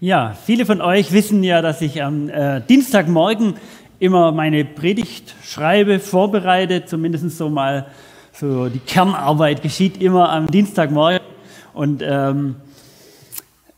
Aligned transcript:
Ja, 0.00 0.36
viele 0.44 0.64
von 0.64 0.80
euch 0.80 1.10
wissen 1.10 1.42
ja, 1.42 1.60
dass 1.60 1.80
ich 1.80 2.04
am 2.04 2.28
äh, 2.28 2.60
Dienstagmorgen 2.60 3.54
immer 3.98 4.30
meine 4.30 4.64
Predigt 4.64 5.34
schreibe, 5.42 5.98
vorbereite, 5.98 6.84
zumindest 6.84 7.36
so 7.36 7.48
mal 7.48 7.86
so 8.32 8.68
die 8.68 8.78
Kernarbeit 8.78 9.60
geschieht 9.60 10.00
immer 10.00 10.30
am 10.30 10.46
Dienstagmorgen. 10.46 11.26
Und 11.74 12.04
ähm, 12.06 12.54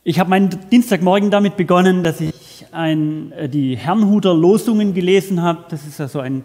ich 0.04 0.21
habe 0.21 0.29
meinen 0.29 0.51
Dienstagmorgen 0.71 1.30
damit 1.30 1.56
begonnen, 1.56 2.04
dass 2.04 2.21
ich 2.21 2.66
ein, 2.71 3.32
äh, 3.32 3.48
die 3.48 3.78
Herrnhuter 3.78 4.34
Losungen 4.34 4.92
gelesen 4.92 5.40
habe. 5.40 5.64
Das 5.71 5.87
ist 5.87 5.98
ja 5.98 6.06
so 6.06 6.21
ein 6.21 6.44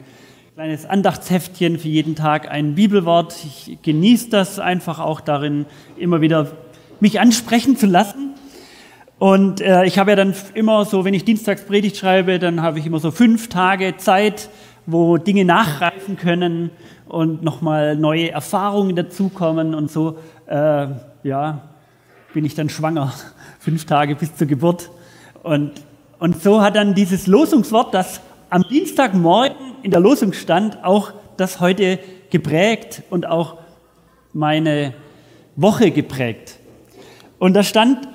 kleines 0.54 0.86
Andachtsheftchen 0.86 1.80
für 1.80 1.90
jeden 1.90 2.16
Tag, 2.16 2.50
ein 2.50 2.76
Bibelwort. 2.76 3.36
Ich 3.44 3.78
genieße 3.82 4.30
das 4.30 4.58
einfach 4.58 5.00
auch 5.00 5.20
darin, 5.20 5.66
immer 5.98 6.22
wieder 6.22 6.54
mich 7.02 7.20
ansprechen 7.20 7.76
zu 7.76 7.88
lassen. 7.88 8.35
Und 9.18 9.62
äh, 9.62 9.86
ich 9.86 9.98
habe 9.98 10.12
ja 10.12 10.16
dann 10.16 10.34
immer 10.54 10.84
so, 10.84 11.06
wenn 11.06 11.14
ich 11.14 11.24
Dienstags 11.24 11.64
Predigt 11.64 11.96
schreibe, 11.96 12.38
dann 12.38 12.62
habe 12.62 12.80
ich 12.80 12.86
immer 12.86 13.00
so 13.00 13.12
fünf 13.12 13.48
Tage 13.48 13.96
Zeit, 13.98 14.50
wo 14.86 15.18
Dinge 15.18 15.46
nachreifen 15.46 16.18
können 16.18 16.70
und 17.08 17.42
nochmal 17.42 17.96
neue 17.96 18.32
Erfahrungen 18.32 18.96
dazukommen 18.96 19.74
und 19.74 19.90
so, 19.90 20.18
äh, 20.48 20.88
ja, 21.24 21.62
bin 22.34 22.44
ich 22.44 22.56
dann 22.56 22.68
schwanger, 22.68 23.14
fünf 23.60 23.86
Tage 23.86 24.16
bis 24.16 24.36
zur 24.36 24.48
Geburt. 24.48 24.92
Und, 25.44 25.72
und 26.20 26.44
so 26.44 26.62
hat 26.62 26.76
dann 26.76 26.94
dieses 26.94 27.26
Losungswort, 27.26 27.94
das 27.94 28.20
am 28.50 28.64
Dienstagmorgen 28.64 29.56
in 29.82 29.92
der 29.92 30.02
Losung 30.02 30.34
stand, 30.34 30.84
auch 30.84 31.14
das 31.38 31.62
heute 31.62 32.00
geprägt 32.32 33.04
und 33.10 33.26
auch 33.26 33.58
meine 34.34 34.94
Woche 35.56 35.92
geprägt. 35.92 36.60
Und 37.40 37.54
da 37.54 37.64
stand 37.64 38.08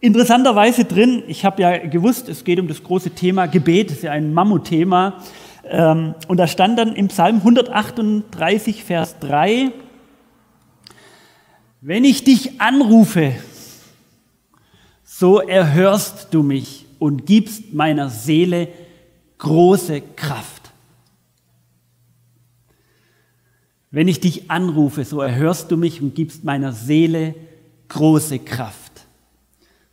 interessanterweise 0.00 0.84
drin, 0.84 1.22
ich 1.26 1.44
habe 1.44 1.62
ja 1.62 1.76
gewusst, 1.78 2.28
es 2.28 2.44
geht 2.44 2.58
um 2.58 2.68
das 2.68 2.82
große 2.82 3.10
Thema 3.10 3.46
Gebet, 3.46 3.90
ist 3.90 4.02
ja 4.02 4.12
ein 4.12 4.32
Mammutthema. 4.32 5.22
Ähm, 5.64 6.14
und 6.26 6.38
da 6.38 6.46
stand 6.46 6.78
dann 6.78 6.94
im 6.94 7.08
Psalm 7.08 7.36
138, 7.36 8.84
Vers 8.84 9.18
3, 9.20 9.72
wenn 11.82 12.04
ich 12.04 12.24
dich 12.24 12.60
anrufe, 12.60 13.32
so 15.04 15.38
erhörst 15.38 16.28
du 16.32 16.42
mich 16.42 16.86
und 16.98 17.26
gibst 17.26 17.72
meiner 17.72 18.10
Seele 18.10 18.68
große 19.38 20.00
Kraft. 20.16 20.70
Wenn 23.90 24.08
ich 24.08 24.20
dich 24.20 24.50
anrufe, 24.50 25.04
so 25.04 25.20
erhörst 25.20 25.70
du 25.70 25.76
mich 25.76 26.00
und 26.00 26.14
gibst 26.14 26.44
meiner 26.44 26.72
Seele 26.72 27.34
große 27.88 28.38
Kraft. 28.38 28.89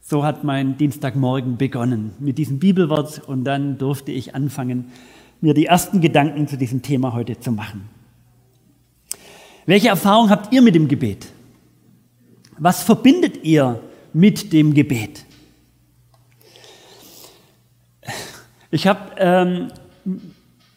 So 0.10 0.24
hat 0.24 0.46
mein 0.46 0.78
Dienstagmorgen 0.78 1.58
begonnen 1.58 2.14
mit 2.20 2.38
diesem 2.38 2.60
Bibelwort 2.60 3.22
und 3.28 3.44
dann 3.44 3.78
durfte 3.78 4.14
ich 4.14 4.34
anfangen, 4.36 4.86
mir 5.42 5.54
die 5.54 5.66
ersten 5.66 6.00
Gedanken 6.00 6.48
zu 6.48 6.56
diesem 6.56 6.82
Thema 6.82 7.12
heute 7.12 7.42
zu 7.42 7.52
machen. 7.52 7.90
Welche 9.66 9.90
Erfahrung 9.90 10.30
habt 10.30 10.54
ihr 10.54 10.62
mit 10.62 10.76
dem 10.76 10.88
Gebet? 10.88 11.28
Was 12.58 12.84
verbindet 12.84 13.44
ihr 13.44 13.82
mit 14.14 14.54
dem 14.54 14.74
Gebet? 14.74 15.26
Ich 18.72 18.88
habe 18.88 19.12
ähm, 19.18 19.68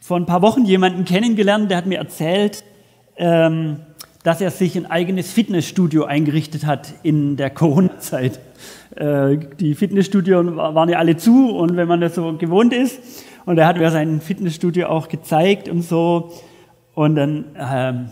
vor 0.01 0.17
ein 0.17 0.27
paar 0.27 0.42
Wochen 0.42 0.64
jemanden 0.64 1.05
kennengelernt, 1.05 1.70
der 1.70 1.78
hat 1.78 1.86
mir 1.86 1.98
erzählt, 1.98 2.64
ähm, 3.17 3.77
dass 4.25 4.41
er 4.41 4.51
sich 4.51 4.77
ein 4.77 4.86
eigenes 4.86 5.31
Fitnessstudio 5.31 6.05
eingerichtet 6.05 6.67
hat 6.67 6.95
in 7.05 7.36
der 7.36 7.51
Corona-Zeit. 7.51 8.41
Äh, 8.96 9.38
die 9.58 9.74
Fitnessstudios 9.74 10.44
waren 10.56 10.88
ja 10.88 10.98
alle 10.98 11.16
zu 11.16 11.50
und 11.50 11.77
wenn 11.77 11.88
man 11.88 12.00
das 12.00 12.14
so 12.14 12.36
gewohnt 12.36 12.72
ist, 12.72 13.00
und 13.46 13.58
er 13.58 13.66
hat 13.66 13.78
mir 13.78 13.91
sein 13.91 14.20
Fitnessstudio 14.20 14.88
auch 14.88 15.08
gezeigt 15.08 15.69
und 15.69 15.83
so, 15.83 16.33
und 16.94 17.16
dann 17.16 17.44
ähm, 17.56 18.11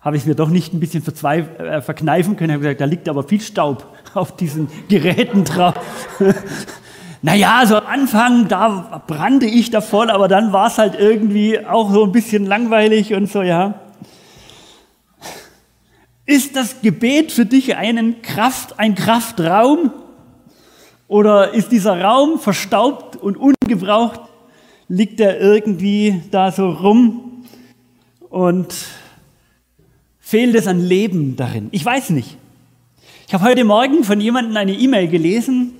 habe 0.00 0.16
ich 0.16 0.26
mir 0.26 0.34
doch 0.34 0.50
nicht 0.50 0.74
ein 0.74 0.80
bisschen 0.80 1.02
äh, 1.02 1.80
verkneifen 1.80 2.36
können. 2.36 2.50
Ich 2.50 2.54
habe 2.54 2.62
gesagt, 2.64 2.80
da 2.80 2.84
liegt 2.84 3.08
aber 3.08 3.22
viel 3.22 3.40
Staub 3.40 3.86
auf 4.14 4.36
diesen 4.36 4.68
Geräten 4.88 5.44
drauf. 5.44 5.74
naja, 7.22 7.62
so 7.66 7.76
am 7.76 7.86
Anfang, 7.86 8.48
da 8.48 9.02
brannte 9.06 9.46
ich 9.46 9.70
davon, 9.70 10.10
aber 10.10 10.28
dann 10.28 10.52
war 10.52 10.66
es 10.66 10.76
halt 10.76 10.98
irgendwie 10.98 11.64
auch 11.64 11.90
so 11.90 12.04
ein 12.04 12.12
bisschen 12.12 12.44
langweilig 12.44 13.14
und 13.14 13.30
so, 13.30 13.42
ja. 13.42 13.80
Ist 16.26 16.56
das 16.56 16.80
Gebet 16.80 17.32
für 17.32 17.44
dich 17.44 17.76
einen 17.76 18.22
Kraft, 18.22 18.78
ein 18.78 18.94
Kraftraum? 18.94 19.90
Oder 21.06 21.52
ist 21.52 21.70
dieser 21.70 22.00
Raum 22.00 22.38
verstaubt 22.38 23.16
und 23.16 23.36
ungebraucht? 23.36 24.20
Liegt 24.88 25.20
er 25.20 25.38
irgendwie 25.38 26.22
da 26.30 26.50
so 26.50 26.70
rum 26.70 27.44
und 28.30 28.74
fehlt 30.18 30.54
es 30.54 30.66
an 30.66 30.80
Leben 30.80 31.36
darin? 31.36 31.68
Ich 31.72 31.84
weiß 31.84 32.10
nicht. 32.10 32.38
Ich 33.28 33.34
habe 33.34 33.44
heute 33.44 33.64
Morgen 33.64 34.02
von 34.02 34.18
jemandem 34.18 34.56
eine 34.56 34.72
E-Mail 34.72 35.08
gelesen 35.08 35.74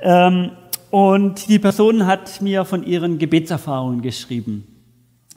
ähm, 0.00 0.52
und 0.90 1.48
die 1.48 1.58
Person 1.58 2.06
hat 2.06 2.40
mir 2.40 2.64
von 2.64 2.84
ihren 2.84 3.18
Gebetserfahrungen 3.18 4.02
geschrieben. 4.02 4.66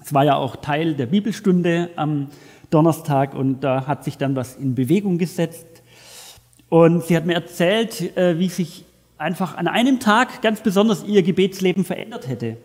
Es 0.04 0.14
war 0.14 0.26
ja 0.26 0.36
auch 0.36 0.58
Teil 0.58 0.94
der 0.94 1.08
Bibelstunde 1.08 1.90
am 1.96 2.28
Donnerstag 2.74 3.36
und 3.36 3.62
da 3.62 3.88
hat 3.88 4.04
sich 4.04 4.18
dann 4.18 4.36
was 4.36 4.56
in 4.56 4.76
Bewegung 4.76 5.18
gesetzt. 5.18 5.68
Und 6.70 7.04
sie 7.04 7.16
hat 7.16 7.26
mir 7.26 7.36
erzählt, 7.36 8.18
äh, 8.18 8.40
wie 8.40 8.50
sich 8.50 8.86
einfach 9.18 9.56
an 9.56 9.68
einem 9.68 10.00
Tag 10.00 10.42
ganz 10.42 10.62
besonders 10.62 11.04
ihr 11.06 11.24
Gebetsleben 11.24 11.86
verändert 11.86 12.28
hätte. 12.28 12.58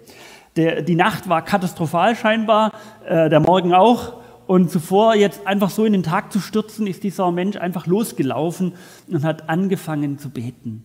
Der, 0.56 0.82
die 0.82 0.94
Nacht 0.94 1.28
war 1.28 1.44
katastrophal 1.44 2.16
scheinbar, 2.16 2.72
äh, 3.06 3.28
der 3.28 3.41
Morgen 3.41 3.74
auch. 3.74 4.14
Und 4.46 4.70
zuvor 4.70 5.14
jetzt 5.14 5.46
einfach 5.46 5.69
so 5.69 5.84
in 5.84 5.92
den 5.92 6.02
Tag 6.02 6.32
zu 6.32 6.40
stürzen, 6.40 6.86
ist 6.86 7.02
dieser 7.04 7.30
Mensch 7.30 7.56
einfach 7.56 7.86
losgelaufen 7.86 8.72
und 9.06 9.22
hat 9.22 9.50
angefangen 9.50 10.19
zu 10.19 10.30
beten. 10.30 10.84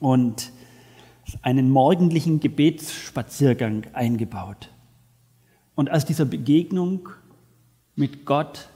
Und 0.00 0.50
einen 1.42 1.70
morgendlichen 1.70 2.40
Gebetsspaziergang 2.40 3.86
eingebaut. 3.92 4.70
Und 5.76 5.90
aus 5.90 6.04
dieser 6.04 6.24
Begegnung 6.24 7.08
mit 7.98 8.24
Gott 8.24 8.68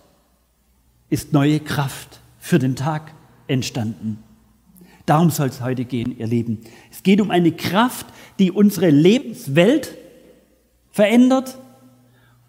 ist 1.09 1.33
neue 1.33 1.61
Kraft 1.61 2.21
für 2.39 2.59
den 2.59 2.77
Tag 2.77 3.15
entstanden. 3.47 4.23
Darum 5.07 5.31
soll 5.31 5.49
es 5.49 5.61
heute 5.61 5.85
gehen, 5.85 6.17
ihr 6.19 6.27
Lieben. 6.27 6.61
Es 6.91 7.03
geht 7.03 7.21
um 7.21 7.31
eine 7.31 7.53
Kraft, 7.53 8.07
die 8.39 8.51
unsere 8.51 8.91
Lebenswelt 8.91 9.97
verändert 10.91 11.59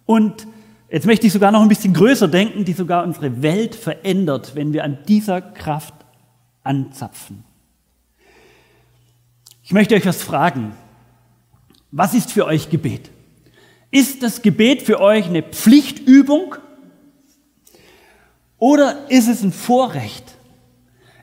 und 0.06 0.48
jetzt 0.90 1.06
möchte 1.06 1.28
ich 1.28 1.34
sogar 1.34 1.52
noch 1.52 1.62
ein 1.62 1.70
bisschen 1.70 1.94
größer 1.94 2.28
denken, 2.28 2.66
die 2.66 2.74
sogar 2.74 3.04
unsere 3.04 3.42
Welt 3.42 3.76
verändert, 3.76 4.56
wenn 4.56 4.74
wir 4.74 4.84
an 4.84 5.00
dieser 5.08 5.42
Kraft 5.42 5.94
anzapfen. 6.64 7.44
Ich 9.64 9.72
möchte 9.72 9.96
euch 9.96 10.06
was 10.06 10.22
fragen. 10.22 10.74
Was 11.92 12.14
ist 12.14 12.32
für 12.32 12.46
euch 12.46 12.70
Gebet? 12.70 13.12
Ist 13.92 14.24
das 14.24 14.42
Gebet 14.42 14.82
für 14.82 15.00
euch 15.00 15.26
eine 15.26 15.44
Pflichtübung 15.44 16.56
oder 18.64 19.10
ist 19.10 19.28
es 19.28 19.44
ein 19.44 19.52
Vorrecht? 19.52 20.24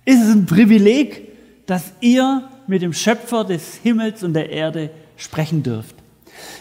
Ist 0.04 0.20
es 0.20 0.28
ein 0.28 0.44
Privileg, 0.44 1.26
dass 1.64 1.94
ihr 2.02 2.50
mit 2.66 2.82
dem 2.82 2.92
Schöpfer 2.92 3.44
des 3.44 3.76
Himmels 3.76 4.22
und 4.22 4.34
der 4.34 4.50
Erde 4.50 4.90
sprechen 5.16 5.62
dürft? 5.62 5.94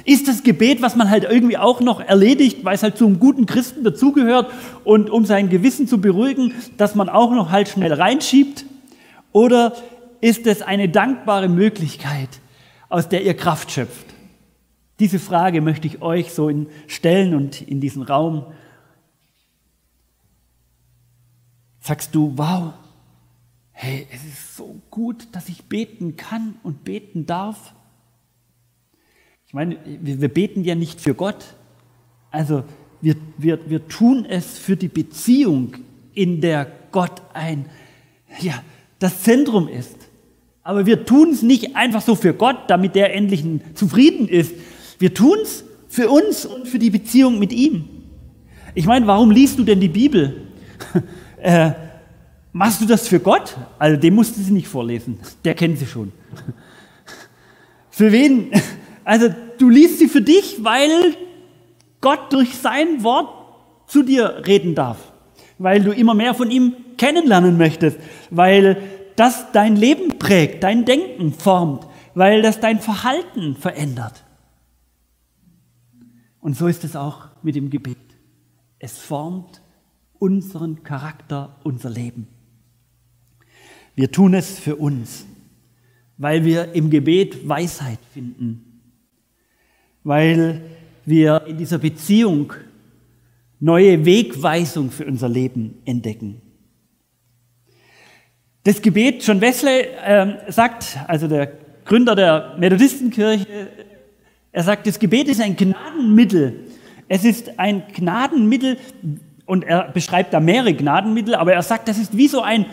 Ist 0.06 0.30
das 0.30 0.42
Gebet, 0.42 0.82
was 0.82 0.96
man 0.96 1.10
halt 1.10 1.26
irgendwie 1.26 1.58
auch 1.58 1.82
noch 1.82 2.00
erledigt, 2.00 2.64
weil 2.64 2.76
es 2.76 2.84
halt 2.84 2.98
zum 2.98 3.20
guten 3.20 3.46
Christen 3.46 3.84
dazugehört 3.84 4.54
und 4.86 5.10
um 5.10 5.26
sein 5.26 5.50
Gewissen 5.50 5.86
zu 5.86 6.00
beruhigen, 6.00 6.54
dass 6.78 6.96
man 6.96 7.10
auch 7.10 7.32
noch 7.32 7.52
halt 7.52 7.68
schnell 7.68 7.92
reinschiebt? 7.92 8.64
Oder 9.34 9.74
ist 10.22 10.48
es 10.48 10.62
eine 10.62 10.88
dankbare 10.88 11.50
Möglichkeit, 11.50 12.30
aus 12.88 13.10
der 13.10 13.24
ihr 13.24 13.34
Kraft 13.34 13.70
schöpft? 13.72 14.06
Diese 15.02 15.20
Frage 15.20 15.60
möchte 15.60 15.88
ich 15.88 16.02
euch 16.02 16.32
so 16.32 16.48
in 16.48 16.68
stellen 16.88 17.36
und 17.36 17.62
in 17.64 17.82
diesen 17.82 18.02
Raum. 18.02 18.46
Sagst 21.80 22.14
du, 22.14 22.34
wow, 22.36 22.74
hey, 23.72 24.08
es 24.12 24.24
ist 24.26 24.58
so 24.58 24.82
gut, 24.90 25.28
dass 25.32 25.50
ich 25.50 25.64
beten 25.66 26.18
kann 26.18 26.56
und 26.64 26.84
beten 26.84 27.26
darf? 27.26 27.74
Ich 29.48 29.54
meine, 29.54 29.78
wir, 29.86 30.30
beten 30.30 30.64
ja 30.64 30.76
nicht 30.76 31.02
für 31.02 31.16
Gott. 31.16 31.56
Also 32.30 32.64
wir, 33.02 33.16
wir, 33.38 33.70
wir 33.70 33.88
tun 33.88 34.26
es 34.26 34.58
für 34.60 34.76
die 34.76 34.90
Beziehung, 34.90 35.76
in 36.14 36.42
der 36.42 36.68
Gott 36.92 37.22
ein, 37.34 37.66
ja, 38.42 38.62
das 39.00 39.24
Zentrum 39.24 39.68
ist. 39.68 39.96
Aber 40.62 40.86
wir 40.86 41.06
tun 41.06 41.32
es 41.32 41.42
nicht 41.42 41.76
einfach 41.76 42.02
so 42.02 42.16
für 42.16 42.34
Gott, 42.34 42.58
damit 42.68 42.94
der 42.94 43.16
endlich 43.16 43.44
zufrieden 43.74 44.28
ist, 44.28 44.54
wir 45.00 45.14
tun 45.14 45.38
es 45.42 45.64
für 45.88 46.10
uns 46.10 46.46
und 46.46 46.68
für 46.68 46.78
die 46.78 46.90
Beziehung 46.90 47.40
mit 47.40 47.54
ihm. 47.54 47.86
Ich 48.76 48.86
meine, 48.86 49.08
warum 49.08 49.32
liest 49.32 49.58
du 49.58 49.64
denn 49.64 49.80
die 49.80 49.88
Bibel? 49.88 50.48
Äh, 51.42 51.72
machst 52.52 52.82
du 52.82 52.86
das 52.86 53.08
für 53.08 53.20
Gott? 53.20 53.56
Also 53.78 53.98
dem 53.98 54.16
musst 54.16 54.38
du 54.38 54.42
sie 54.42 54.52
nicht 54.52 54.68
vorlesen, 54.68 55.20
der 55.44 55.56
kennt 55.56 55.78
sie 55.78 55.88
schon. 55.88 56.12
Für 57.90 58.12
wen? 58.12 58.52
Also 59.04 59.28
du 59.58 59.70
liest 59.70 60.00
sie 60.00 60.08
für 60.08 60.22
dich, 60.22 60.64
weil 60.64 61.16
Gott 62.00 62.32
durch 62.32 62.56
sein 62.56 63.04
Wort 63.04 63.28
zu 63.88 64.04
dir 64.04 64.44
reden 64.46 64.76
darf, 64.76 65.12
weil 65.58 65.82
du 65.82 65.92
immer 65.92 66.14
mehr 66.14 66.34
von 66.34 66.52
ihm 66.52 66.76
kennenlernen 66.98 67.58
möchtest, 67.58 67.98
weil 68.30 68.82
das 69.16 69.52
dein 69.52 69.76
Leben 69.76 70.18
prägt, 70.18 70.64
dein 70.64 70.86
Denken 70.86 71.34
formt, 71.34 71.88
weil 72.14 72.42
das 72.42 72.60
dein 72.60 72.80
Verhalten 72.80 73.56
verändert. 73.56 74.24
Und 76.40 76.56
so 76.56 76.68
ist 76.68 76.84
es 76.86 76.96
auch 76.96 77.28
mit 77.42 77.56
dem 77.56 77.70
Gebet. 77.70 77.98
Es 78.80 78.98
formt 78.98 79.62
unseren 80.20 80.84
Charakter, 80.84 81.58
unser 81.64 81.90
Leben. 81.90 82.28
Wir 83.96 84.12
tun 84.12 84.34
es 84.34 84.60
für 84.60 84.76
uns, 84.76 85.26
weil 86.18 86.46
wir 86.46 86.74
im 86.74 86.90
Gebet 86.90 87.48
Weisheit 87.48 88.00
finden, 88.14 88.82
weil 90.04 90.62
wir 91.06 91.46
in 91.48 91.58
dieser 91.58 91.80
Beziehung 91.80 92.54
neue 93.60 94.06
Wegweisung 94.06 94.92
für 94.92 95.06
unser 95.06 95.28
Leben 95.28 95.82
entdecken. 95.86 96.42
Das 98.64 98.82
Gebet, 98.82 99.26
John 99.26 99.42
Wesley 99.42 99.82
äh, 99.82 100.52
sagt, 100.52 100.98
also 101.08 101.28
der 101.28 101.52
Gründer 101.86 102.16
der 102.16 102.56
Methodistenkirche, 102.60 103.70
er 104.52 104.64
sagt, 104.64 104.88
das 104.88 105.00
Gebet 105.00 105.28
ist 105.28 105.42
ein 105.42 105.56
Gnadenmittel. 105.56 106.68
Es 107.08 107.24
ist 107.26 107.58
ein 107.58 107.84
Gnadenmittel 107.94 108.78
und 109.50 109.64
er 109.64 109.90
beschreibt 109.92 110.32
da 110.32 110.40
mehrere 110.40 110.76
Gnadenmittel, 110.76 111.34
aber 111.34 111.54
er 111.54 111.64
sagt, 111.64 111.88
das 111.88 111.98
ist 111.98 112.16
wie 112.16 112.28
so 112.28 112.42
ein, 112.42 112.68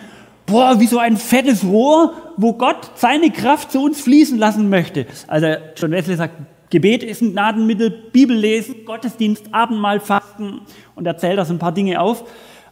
boah, 0.44 0.78
wie 0.78 0.86
so 0.86 0.98
ein 0.98 1.16
fettes 1.16 1.64
Rohr, 1.64 2.12
wo 2.36 2.52
Gott 2.52 2.90
seine 2.96 3.30
Kraft 3.30 3.72
zu 3.72 3.82
uns 3.82 3.98
fließen 4.02 4.36
lassen 4.36 4.68
möchte. 4.68 5.06
Also 5.26 5.46
John 5.74 5.92
Wesley 5.92 6.16
sagt, 6.16 6.34
Gebet 6.68 7.02
ist 7.02 7.22
ein 7.22 7.32
Gnadenmittel, 7.32 7.90
Bibel 8.12 8.36
lesen, 8.36 8.84
Gottesdienst, 8.84 9.54
Abendmahl, 9.54 10.00
Fasten 10.00 10.60
und 10.94 11.06
er 11.06 11.16
zählt 11.16 11.38
da 11.38 11.46
so 11.46 11.54
ein 11.54 11.58
paar 11.58 11.72
Dinge 11.72 11.98
auf. 11.98 12.24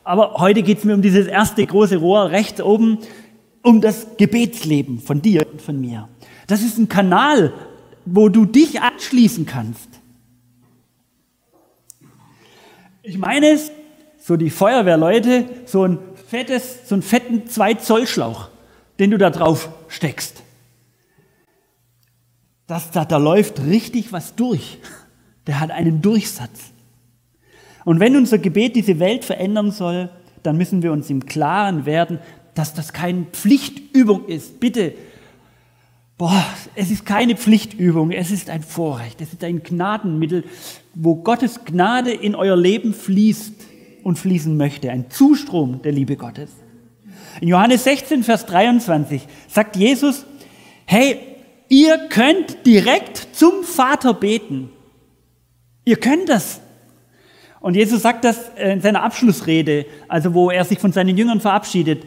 Aber 0.05 0.35
heute 0.35 0.63
geht 0.63 0.79
es 0.79 0.85
mir 0.85 0.93
um 0.93 1.01
dieses 1.01 1.27
erste 1.27 1.65
große 1.65 1.97
Rohr 1.97 2.31
rechts 2.31 2.61
oben, 2.61 2.99
um 3.63 3.81
das 3.81 4.19
Gebetsleben 4.19 4.99
von 4.99 5.23
dir 5.23 5.47
und 5.51 5.63
von 5.63 5.81
mir. 5.81 6.11
Das 6.47 6.61
ist 6.61 6.77
ein 6.77 6.91
Kanal, 6.91 7.55
wo 8.05 8.29
du 8.29 8.45
dich 8.45 8.83
anschließen 8.83 9.47
kannst. 9.47 9.89
Ich 13.07 13.19
meine 13.19 13.49
es, 13.49 13.71
so 14.27 14.39
die 14.39 14.49
Feuerwehrleute, 14.49 15.45
so 15.67 15.85
ein 15.85 15.99
fettes, 16.31 16.89
so 16.89 16.95
einen 16.95 17.03
fetten 17.03 17.47
2 17.47 17.75
Zoll 17.75 18.07
Schlauch, 18.07 18.49
den 18.99 19.11
du 19.11 19.19
da 19.19 19.29
drauf 19.29 19.69
steckst. 19.89 20.43
Das, 22.67 22.91
da, 22.91 23.05
da 23.05 23.19
läuft 23.19 23.63
richtig 23.67 24.15
was 24.15 24.35
durch. 24.35 24.79
Der 25.47 25.61
hat 25.61 25.71
einen 25.71 26.01
Durchsatz. 26.01 26.73
Und 27.85 28.01
wenn 28.01 28.17
unser 28.17 28.39
Gebet 28.39 28.77
diese 28.77 28.99
Welt 28.99 29.27
verändern 29.27 29.71
soll, 29.71 30.09
dann 30.43 30.57
müssen 30.57 30.83
wir 30.83 30.93
uns 30.93 31.11
im 31.11 31.27
Klaren 31.27 31.85
werden, 31.85 32.19
dass 32.55 32.73
das 32.73 32.95
keine 32.95 33.25
Pflichtübung 33.25 34.25
ist. 34.27 34.59
Bitte, 34.59 34.95
boah, 36.17 36.47
es 36.75 36.91
ist 36.91 37.05
keine 37.05 37.37
Pflichtübung, 37.37 38.11
es 38.11 38.31
ist 38.31 38.49
ein 38.49 38.63
Vorrecht, 38.63 39.21
es 39.21 39.35
ist 39.35 39.45
ein 39.45 39.63
Gnadenmittel, 39.63 40.45
wo 40.95 41.17
Gottes 41.17 41.67
Gnade 41.67 42.11
in 42.11 42.35
euer 42.35 42.57
Leben 42.57 42.95
fließt 42.95 43.74
und 44.05 44.19
fließen 44.19 44.57
möchte, 44.57 44.91
ein 44.91 45.11
Zustrom 45.11 45.83
der 45.83 45.91
Liebe 45.91 46.17
Gottes. 46.17 46.51
In 47.41 47.49
Johannes 47.49 47.85
16, 47.85 48.23
Vers 48.23 48.47
23 48.47 49.23
sagt 49.49 49.77
Jesus, 49.77 50.25
hey, 50.85 51.19
ihr 51.69 51.99
könnt 52.11 52.65
direkt 52.67 53.29
zum 53.33 53.65
Vater 53.65 54.15
beten. 54.15 54.71
Ihr 55.85 55.97
könnt 55.97 56.29
das. 56.29 56.61
Und 57.61 57.77
Jesus 57.77 58.03
sagt 58.03 58.25
das 58.25 58.51
in 58.57 58.83
seiner 58.83 59.03
Abschlussrede, 59.03 59.87
also 60.07 60.35
wo 60.35 60.51
er 60.51 60.65
sich 60.65 60.79
von 60.79 60.93
seinen 60.93 61.17
Jüngern 61.17 61.41
verabschiedet, 61.41 62.05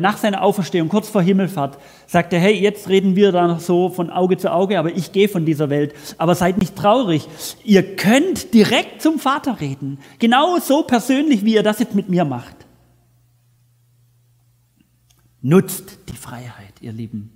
nach 0.00 0.18
seiner 0.18 0.42
Auferstehung, 0.42 0.88
kurz 0.88 1.08
vor 1.08 1.22
Himmelfahrt, 1.22 1.78
sagt 2.06 2.32
er, 2.32 2.40
hey, 2.40 2.54
jetzt 2.54 2.88
reden 2.88 3.16
wir 3.16 3.32
da 3.32 3.46
noch 3.46 3.60
so 3.60 3.88
von 3.88 4.10
Auge 4.10 4.36
zu 4.36 4.52
Auge, 4.52 4.78
aber 4.78 4.94
ich 4.94 5.12
gehe 5.12 5.28
von 5.28 5.46
dieser 5.46 5.70
Welt. 5.70 5.94
Aber 6.18 6.34
seid 6.34 6.58
nicht 6.58 6.76
traurig. 6.76 7.26
Ihr 7.64 7.96
könnt 7.96 8.52
direkt 8.52 9.00
zum 9.00 9.18
Vater 9.18 9.60
reden. 9.60 9.98
Genau 10.18 10.58
so 10.58 10.82
persönlich, 10.82 11.44
wie 11.44 11.54
ihr 11.54 11.62
das 11.62 11.78
jetzt 11.78 11.94
mit 11.94 12.08
mir 12.08 12.24
macht. 12.24 12.56
Nutzt 15.42 15.98
die 16.08 16.16
Freiheit, 16.16 16.74
ihr 16.80 16.92
Lieben. 16.92 17.32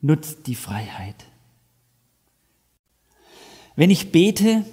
Nutzt 0.00 0.46
die 0.46 0.54
Freiheit. 0.54 1.26
Wenn 3.76 3.90
ich 3.90 4.12
bete, 4.12 4.64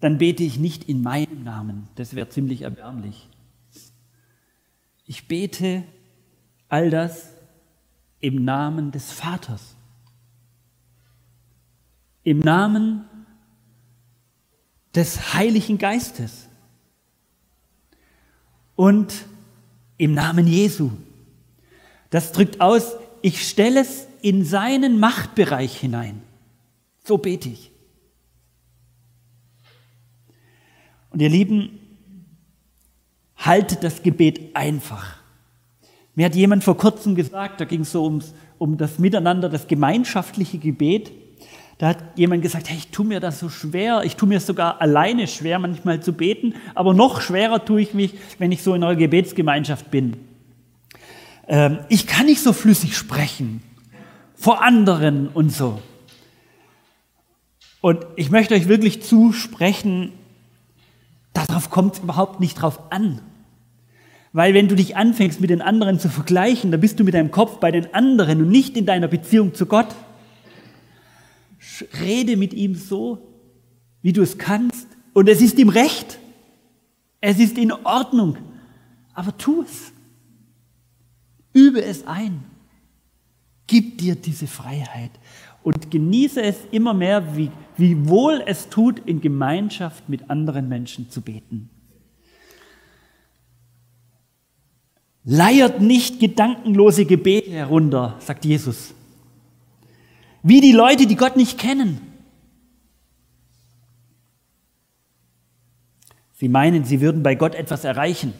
dann 0.00 0.18
bete 0.18 0.44
ich 0.44 0.58
nicht 0.58 0.88
in 0.88 1.02
meinem 1.02 1.42
Namen. 1.42 1.88
Das 1.96 2.14
wäre 2.14 2.28
ziemlich 2.28 2.62
erbärmlich. 2.62 3.27
Ich 5.08 5.26
bete 5.26 5.84
all 6.68 6.90
das 6.90 7.30
im 8.20 8.44
Namen 8.44 8.92
des 8.92 9.10
Vaters. 9.10 9.74
Im 12.24 12.40
Namen 12.40 13.06
des 14.94 15.32
Heiligen 15.32 15.78
Geistes. 15.78 16.46
Und 18.76 19.24
im 19.96 20.12
Namen 20.12 20.46
Jesu. 20.46 20.90
Das 22.10 22.32
drückt 22.32 22.60
aus, 22.60 22.92
ich 23.22 23.48
stelle 23.48 23.80
es 23.80 24.06
in 24.20 24.44
seinen 24.44 25.00
Machtbereich 25.00 25.74
hinein. 25.78 26.20
So 27.02 27.16
bete 27.16 27.48
ich. 27.48 27.70
Und 31.08 31.22
ihr 31.22 31.30
Lieben, 31.30 31.80
haltet 33.48 33.82
das 33.82 34.02
Gebet 34.02 34.54
einfach. 34.54 35.16
Mir 36.14 36.26
hat 36.26 36.36
jemand 36.36 36.62
vor 36.62 36.76
kurzem 36.76 37.14
gesagt, 37.14 37.60
da 37.60 37.64
ging 37.64 37.80
es 37.80 37.92
so 37.92 38.04
ums, 38.04 38.34
um 38.58 38.76
das 38.76 38.98
Miteinander, 38.98 39.48
das 39.48 39.66
gemeinschaftliche 39.66 40.58
Gebet. 40.58 41.10
Da 41.78 41.88
hat 41.88 41.98
jemand 42.16 42.42
gesagt, 42.42 42.68
hey, 42.68 42.76
ich 42.76 42.88
tue 42.88 43.06
mir 43.06 43.20
das 43.20 43.40
so 43.40 43.48
schwer, 43.48 44.02
ich 44.04 44.16
tue 44.16 44.28
mir 44.28 44.40
sogar 44.40 44.80
alleine 44.80 45.26
schwer, 45.28 45.58
manchmal 45.58 46.02
zu 46.02 46.12
beten, 46.12 46.54
aber 46.74 46.92
noch 46.92 47.20
schwerer 47.20 47.64
tue 47.64 47.80
ich 47.80 47.94
mich, 47.94 48.14
wenn 48.38 48.52
ich 48.52 48.62
so 48.62 48.74
in 48.74 48.82
eurer 48.82 48.96
Gebetsgemeinschaft 48.96 49.90
bin. 49.90 50.16
Ähm, 51.46 51.78
ich 51.88 52.06
kann 52.06 52.26
nicht 52.26 52.42
so 52.42 52.52
flüssig 52.52 52.96
sprechen 52.96 53.62
vor 54.34 54.62
anderen 54.62 55.28
und 55.28 55.52
so. 55.52 55.80
Und 57.80 58.04
ich 58.16 58.30
möchte 58.30 58.54
euch 58.54 58.68
wirklich 58.68 59.02
zusprechen, 59.02 60.12
Darauf 61.46 61.70
kommt 61.70 61.94
es 61.94 62.00
überhaupt 62.00 62.40
nicht 62.40 62.60
drauf 62.60 62.90
an. 62.90 63.20
Weil 64.32 64.54
wenn 64.54 64.68
du 64.68 64.76
dich 64.76 64.96
anfängst, 64.96 65.40
mit 65.40 65.50
den 65.50 65.62
anderen 65.62 65.98
zu 65.98 66.08
vergleichen, 66.08 66.70
dann 66.70 66.80
bist 66.80 67.00
du 67.00 67.04
mit 67.04 67.14
deinem 67.14 67.30
Kopf 67.30 67.58
bei 67.58 67.70
den 67.70 67.94
anderen 67.94 68.42
und 68.42 68.48
nicht 68.48 68.76
in 68.76 68.86
deiner 68.86 69.08
Beziehung 69.08 69.54
zu 69.54 69.66
Gott. 69.66 69.94
Rede 72.00 72.36
mit 72.36 72.52
ihm 72.52 72.74
so, 72.74 73.18
wie 74.02 74.12
du 74.12 74.22
es 74.22 74.38
kannst. 74.38 74.86
Und 75.14 75.28
es 75.28 75.40
ist 75.40 75.58
ihm 75.58 75.68
recht. 75.68 76.18
Es 77.20 77.38
ist 77.38 77.58
in 77.58 77.72
Ordnung. 77.72 78.36
Aber 79.14 79.36
tu 79.36 79.62
es. 79.62 79.92
Übe 81.52 81.82
es 81.82 82.06
ein. 82.06 82.44
Gib 83.66 83.98
dir 83.98 84.14
diese 84.14 84.46
Freiheit 84.46 85.10
und 85.62 85.90
genieße 85.90 86.40
es 86.40 86.56
immer 86.70 86.94
mehr, 86.94 87.36
wie, 87.36 87.50
wie 87.76 88.08
wohl 88.08 88.42
es 88.46 88.70
tut, 88.70 89.00
in 89.00 89.20
Gemeinschaft 89.20 90.08
mit 90.08 90.30
anderen 90.30 90.68
Menschen 90.68 91.10
zu 91.10 91.20
beten. 91.20 91.68
Leiert 95.30 95.82
nicht 95.82 96.20
gedankenlose 96.20 97.04
Gebete 97.04 97.50
herunter, 97.50 98.16
sagt 98.18 98.46
Jesus. 98.46 98.94
Wie 100.42 100.62
die 100.62 100.72
Leute, 100.72 101.06
die 101.06 101.16
Gott 101.16 101.36
nicht 101.36 101.58
kennen. 101.58 102.00
Sie 106.32 106.48
meinen, 106.48 106.84
sie 106.84 107.02
würden 107.02 107.22
bei 107.22 107.34
Gott 107.34 107.54
etwas 107.54 107.84
erreichen. 107.84 108.32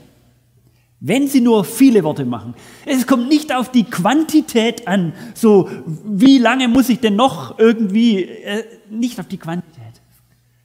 Wenn 0.98 1.28
sie 1.28 1.42
nur 1.42 1.66
viele 1.66 2.04
Worte 2.04 2.24
machen. 2.24 2.54
Es 2.86 3.06
kommt 3.06 3.28
nicht 3.28 3.54
auf 3.54 3.70
die 3.70 3.84
Quantität 3.84 4.88
an, 4.88 5.12
so 5.34 5.68
wie 6.06 6.38
lange 6.38 6.68
muss 6.68 6.88
ich 6.88 7.00
denn 7.00 7.16
noch 7.16 7.58
irgendwie, 7.58 8.22
äh, 8.22 8.64
nicht 8.88 9.20
auf 9.20 9.28
die 9.28 9.36
Quantität. 9.36 10.00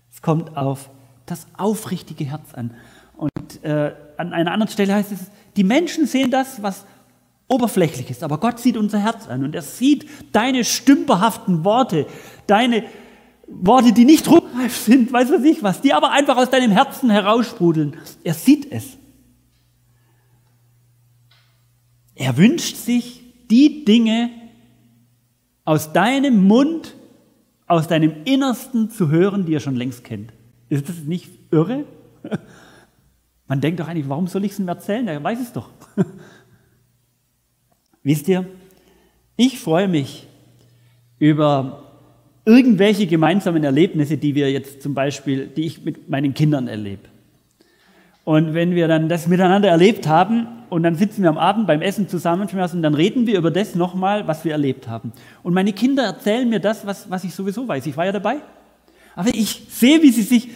Es 0.10 0.22
kommt 0.22 0.56
auf 0.56 0.90
das 1.26 1.48
aufrichtige 1.58 2.24
Herz 2.24 2.54
an. 2.54 2.74
Und 3.18 3.62
äh, 3.66 3.94
an 4.16 4.32
einer 4.32 4.54
anderen 4.54 4.72
Stelle 4.72 4.94
heißt 4.94 5.12
es, 5.12 5.30
die 5.56 5.64
Menschen 5.64 6.08
sehen 6.08 6.32
das, 6.32 6.62
was 6.62 6.86
oberflächlich 7.48 8.10
ist, 8.10 8.24
aber 8.24 8.40
Gott 8.40 8.60
sieht 8.60 8.78
unser 8.78 9.00
Herz 9.00 9.28
an 9.28 9.44
und 9.44 9.54
er 9.54 9.62
sieht 9.62 10.08
deine 10.32 10.64
stümperhaften 10.64 11.64
Worte, 11.64 12.08
deine 12.48 12.84
Worte, 13.48 13.94
die 13.94 14.06
nicht 14.06 14.30
ruhreif 14.30 14.76
sind, 14.76 15.12
weiß 15.12 15.30
was 15.32 15.44
ich 15.44 15.62
was, 15.62 15.82
die 15.82 15.94
aber 15.94 16.12
einfach 16.12 16.38
aus 16.38 16.50
deinem 16.50 16.72
Herzen 16.72 17.10
heraussprudeln. 17.10 17.98
Er 18.24 18.34
sieht 18.34 18.72
es. 18.72 18.98
Er 22.16 22.38
wünscht 22.38 22.78
sich 22.78 23.22
die 23.50 23.86
Dinge 23.86 24.30
aus 25.66 25.94
deinem 25.94 26.48
Mund, 26.48 26.96
aus 27.68 27.88
deinem 27.88 28.24
Innersten 28.26 28.90
zu 28.90 29.10
hören, 29.10 29.46
die 29.46 29.54
er 29.54 29.60
schon 29.60 29.76
längst 29.76 30.04
kennt. 30.04 30.32
Ist 30.70 30.90
das 30.90 30.98
nicht 31.00 31.30
irre? 31.52 31.86
Man 33.54 33.62
denkt 33.62 33.80
doch 33.80 33.88
eigentlich, 33.88 34.10
warum 34.10 34.26
soll 34.26 34.46
ich 34.46 34.54
es 34.54 34.58
ihm 34.58 34.68
erzählen? 34.68 35.08
Er 35.08 35.24
weiß 35.24 35.40
es 35.40 35.54
doch. 35.54 35.70
Wisst 38.02 38.28
ihr, 38.28 38.48
ich 39.38 39.60
freue 39.60 39.88
mich 39.88 40.26
über 41.20 41.84
irgendwelche 42.46 43.06
gemeinsamen 43.06 43.64
Erlebnisse, 43.64 44.18
die 44.18 44.34
wir 44.34 44.52
jetzt 44.52 44.82
zum 44.82 44.96
Beispiel, 44.96 45.46
die 45.46 45.68
ich 45.68 45.86
mit 45.86 46.10
meinen 46.10 46.34
Kindern 46.34 46.68
erlebe. 46.68 47.04
Und 48.24 48.56
wenn 48.56 48.74
wir 48.74 48.88
dann 48.88 49.08
das 49.08 49.28
miteinander 49.28 49.70
erlebt 49.70 50.08
haben 50.08 50.48
und 50.72 50.82
dann 50.82 50.96
sitzen 50.96 51.22
wir 51.22 51.30
am 51.30 51.38
Abend 51.38 51.68
beim 51.68 51.84
Essen 51.84 52.10
zusammen 52.10 52.50
und 52.50 52.82
dann 52.82 52.96
reden 52.96 53.28
wir 53.28 53.38
über 53.38 53.52
das 53.52 53.76
nochmal, 53.76 54.28
was 54.28 54.44
wir 54.44 54.54
erlebt 54.54 54.88
haben. 54.88 55.12
Und 55.44 55.54
meine 55.54 55.74
Kinder 55.74 56.06
erzählen 56.06 56.50
mir 56.50 56.60
das, 56.60 56.88
was, 56.88 57.08
was 57.12 57.24
ich 57.24 57.36
sowieso 57.36 57.68
weiß. 57.68 57.86
Ich 57.86 57.96
war 57.96 58.06
ja 58.08 58.14
dabei. 58.14 58.38
Aber 59.16 59.30
ich 59.30 59.68
sehe, 59.70 60.02
wie 60.02 60.10
sie 60.10 60.24
sich, 60.24 60.50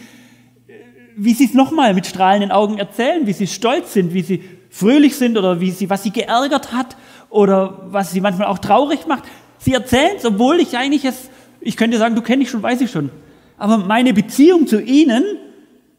wie 1.18 1.34
sie 1.34 1.46
es 1.46 1.54
nochmal 1.54 1.94
mit 1.94 2.06
strahlenden 2.06 2.52
Augen 2.52 2.78
erzählen, 2.78 3.26
wie 3.26 3.32
sie 3.32 3.48
stolz 3.48 3.92
sind, 3.92 4.14
wie 4.14 4.22
sie 4.22 4.42
fröhlich 4.70 5.16
sind 5.16 5.36
oder 5.36 5.60
wie 5.60 5.72
sie, 5.72 5.90
was 5.90 6.04
sie 6.04 6.10
geärgert 6.12 6.72
hat 6.72 6.96
oder 7.28 7.86
was 7.90 8.12
sie 8.12 8.20
manchmal 8.20 8.46
auch 8.46 8.58
traurig 8.58 9.06
macht. 9.06 9.24
Sie 9.58 9.72
erzählen 9.72 10.16
es, 10.16 10.24
obwohl 10.24 10.60
ich 10.60 10.76
eigentlich 10.76 11.04
es, 11.04 11.28
ich 11.60 11.76
könnte 11.76 11.98
sagen, 11.98 12.14
du 12.14 12.22
kennst 12.22 12.44
ich 12.44 12.50
schon, 12.50 12.62
weiß 12.62 12.80
ich 12.80 12.90
schon. 12.90 13.10
Aber 13.56 13.78
meine 13.78 14.14
Beziehung 14.14 14.68
zu 14.68 14.80
ihnen 14.80 15.24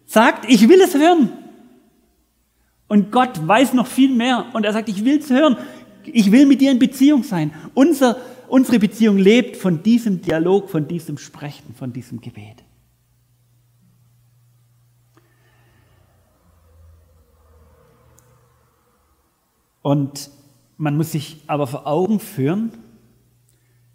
sagt, 0.05 0.49
ich 0.49 0.69
will 0.69 0.79
es 0.79 0.95
hören. 0.95 1.29
Und 2.87 3.11
Gott 3.11 3.45
weiß 3.45 3.73
noch 3.73 3.87
viel 3.87 4.13
mehr. 4.15 4.45
Und 4.53 4.65
er 4.65 4.71
sagt, 4.71 4.87
ich 4.87 5.03
will 5.03 5.19
es 5.19 5.29
hören. 5.29 5.57
Ich 6.05 6.31
will 6.31 6.45
mit 6.45 6.61
dir 6.61 6.71
in 6.71 6.79
Beziehung 6.79 7.23
sein. 7.23 7.53
Unser, 7.73 8.17
unsere 8.47 8.79
Beziehung 8.79 9.17
lebt 9.17 9.57
von 9.57 9.83
diesem 9.83 10.21
Dialog, 10.21 10.69
von 10.69 10.87
diesem 10.87 11.17
Sprechen, 11.17 11.75
von 11.75 11.91
diesem 11.91 12.21
Gebet. 12.21 12.63
Und 19.81 20.29
man 20.77 20.97
muss 20.97 21.11
sich 21.11 21.41
aber 21.47 21.67
vor 21.67 21.87
Augen 21.87 22.19
führen, 22.19 22.71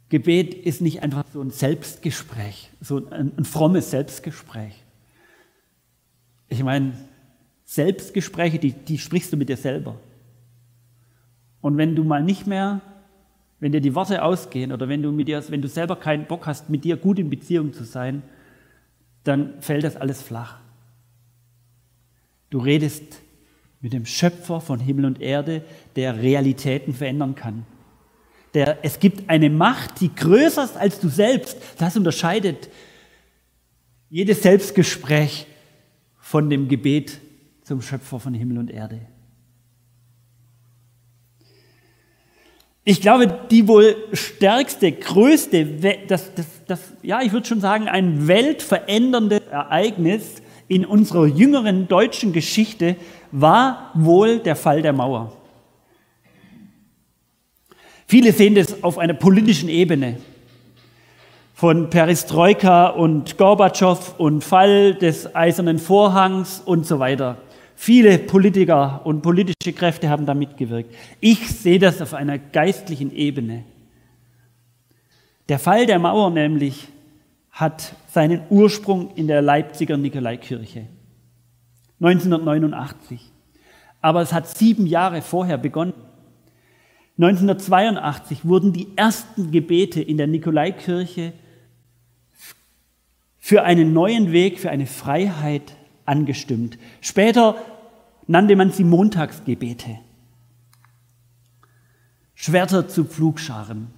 Gebet 0.08 0.54
ist 0.54 0.80
nicht 0.80 1.02
einfach 1.02 1.24
so 1.32 1.40
ein 1.40 1.50
Selbstgespräch, 1.50 2.70
so 2.80 3.08
ein, 3.10 3.32
ein 3.36 3.44
frommes 3.44 3.90
Selbstgespräch. 3.90 4.74
Ich 6.48 6.62
meine, 6.62 6.92
Selbstgespräche, 7.64 8.58
die, 8.58 8.72
die 8.72 8.98
sprichst 8.98 9.32
du 9.32 9.36
mit 9.36 9.48
dir 9.48 9.56
selber. 9.56 9.96
Und 11.60 11.78
wenn 11.78 11.96
du 11.96 12.04
mal 12.04 12.22
nicht 12.22 12.46
mehr, 12.46 12.80
wenn 13.58 13.72
dir 13.72 13.80
die 13.80 13.94
Worte 13.94 14.22
ausgehen 14.22 14.70
oder 14.70 14.88
wenn 14.88 15.02
du, 15.02 15.10
mit 15.10 15.28
dir, 15.28 15.42
wenn 15.48 15.62
du 15.62 15.68
selber 15.68 15.96
keinen 15.96 16.26
Bock 16.26 16.46
hast, 16.46 16.68
mit 16.68 16.84
dir 16.84 16.96
gut 16.96 17.18
in 17.18 17.30
Beziehung 17.30 17.72
zu 17.72 17.84
sein, 17.84 18.22
dann 19.24 19.60
fällt 19.62 19.84
das 19.84 19.96
alles 19.96 20.20
flach. 20.20 20.58
Du 22.50 22.58
redest 22.58 23.22
mit 23.84 23.92
dem 23.92 24.06
Schöpfer 24.06 24.62
von 24.62 24.80
Himmel 24.80 25.04
und 25.04 25.20
Erde, 25.20 25.62
der 25.94 26.22
Realitäten 26.22 26.94
verändern 26.94 27.34
kann. 27.34 27.66
Der, 28.54 28.78
es 28.82 28.98
gibt 28.98 29.28
eine 29.28 29.50
Macht, 29.50 30.00
die 30.00 30.14
größer 30.14 30.64
ist 30.64 30.78
als 30.78 31.00
du 31.00 31.10
selbst. 31.10 31.58
Das 31.76 31.94
unterscheidet 31.94 32.70
jedes 34.08 34.42
Selbstgespräch 34.42 35.46
von 36.18 36.48
dem 36.48 36.68
Gebet 36.68 37.20
zum 37.62 37.82
Schöpfer 37.82 38.18
von 38.18 38.32
Himmel 38.32 38.56
und 38.56 38.70
Erde. 38.70 39.02
Ich 42.84 43.02
glaube, 43.02 43.38
die 43.50 43.68
wohl 43.68 43.96
stärkste, 44.14 44.92
größte, 44.92 45.66
das, 46.08 46.32
das, 46.34 46.46
das, 46.66 46.80
ja, 47.02 47.20
ich 47.20 47.32
würde 47.32 47.46
schon 47.46 47.60
sagen, 47.60 47.88
ein 47.88 48.28
weltveränderndes 48.28 49.42
Ereignis 49.50 50.40
in 50.68 50.86
unserer 50.86 51.26
jüngeren 51.26 51.88
deutschen 51.88 52.32
Geschichte 52.32 52.96
war 53.36 53.90
wohl 53.94 54.38
der 54.38 54.54
Fall 54.54 54.80
der 54.80 54.92
Mauer. 54.92 55.32
Viele 58.06 58.32
sehen 58.32 58.54
das 58.54 58.84
auf 58.84 58.96
einer 58.96 59.14
politischen 59.14 59.68
Ebene 59.68 60.18
von 61.52 61.90
Perestroika 61.90 62.88
und 62.88 63.36
Gorbatschow 63.36 64.14
und 64.18 64.44
Fall 64.44 64.94
des 64.94 65.34
Eisernen 65.34 65.80
Vorhangs 65.80 66.62
und 66.64 66.86
so 66.86 67.00
weiter. 67.00 67.38
Viele 67.74 68.18
Politiker 68.18 69.00
und 69.02 69.22
politische 69.22 69.72
Kräfte 69.72 70.08
haben 70.08 70.26
da 70.26 70.34
mitgewirkt. 70.34 70.94
Ich 71.18 71.48
sehe 71.48 71.80
das 71.80 72.00
auf 72.00 72.14
einer 72.14 72.38
geistlichen 72.38 73.12
Ebene. 73.12 73.64
Der 75.48 75.58
Fall 75.58 75.86
der 75.86 75.98
Mauer 75.98 76.30
nämlich 76.30 76.86
hat 77.50 77.96
seinen 78.12 78.42
Ursprung 78.48 79.10
in 79.16 79.26
der 79.26 79.42
Leipziger 79.42 79.96
Nikolaikirche 79.96 80.86
1989. 82.00 83.20
Aber 84.00 84.20
es 84.20 84.32
hat 84.32 84.48
sieben 84.48 84.86
Jahre 84.86 85.22
vorher 85.22 85.58
begonnen. 85.58 85.94
1982 87.16 88.44
wurden 88.44 88.72
die 88.72 88.88
ersten 88.96 89.50
Gebete 89.50 90.02
in 90.02 90.16
der 90.16 90.26
Nikolaikirche 90.26 91.32
für 93.38 93.62
einen 93.62 93.92
neuen 93.92 94.32
Weg, 94.32 94.58
für 94.58 94.70
eine 94.70 94.86
Freiheit 94.86 95.76
angestimmt. 96.06 96.78
Später 97.00 97.56
nannte 98.26 98.56
man 98.56 98.72
sie 98.72 98.84
Montagsgebete. 98.84 99.98
Schwerter 102.34 102.88
zu 102.88 103.04
Pflugscharen. 103.04 103.88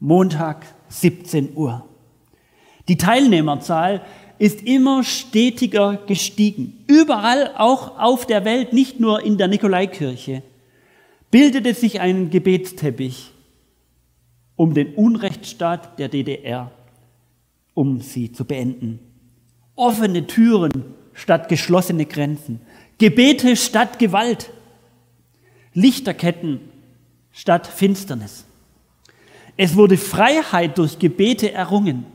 Montag 0.00 0.66
17 0.88 1.56
Uhr. 1.56 1.88
Die 2.88 2.98
Teilnehmerzahl 2.98 4.02
ist 4.38 4.62
immer 4.62 5.04
stetiger 5.04 5.98
gestiegen. 6.06 6.84
Überall, 6.86 7.52
auch 7.56 7.98
auf 7.98 8.26
der 8.26 8.44
Welt, 8.44 8.72
nicht 8.72 9.00
nur 9.00 9.22
in 9.24 9.38
der 9.38 9.48
Nikolaikirche, 9.48 10.42
bildete 11.30 11.74
sich 11.74 12.00
ein 12.00 12.30
Gebetsteppich 12.30 13.30
um 14.56 14.74
den 14.74 14.94
Unrechtsstaat 14.94 15.98
der 15.98 16.08
DDR, 16.08 16.70
um 17.74 18.00
sie 18.00 18.32
zu 18.32 18.44
beenden. 18.44 19.00
Offene 19.74 20.26
Türen 20.26 20.94
statt 21.12 21.48
geschlossene 21.48 22.06
Grenzen. 22.06 22.60
Gebete 22.98 23.56
statt 23.56 23.98
Gewalt. 23.98 24.50
Lichterketten 25.72 26.60
statt 27.32 27.66
Finsternis. 27.66 28.44
Es 29.56 29.74
wurde 29.74 29.96
Freiheit 29.96 30.78
durch 30.78 30.98
Gebete 30.98 31.52
errungen. 31.52 32.06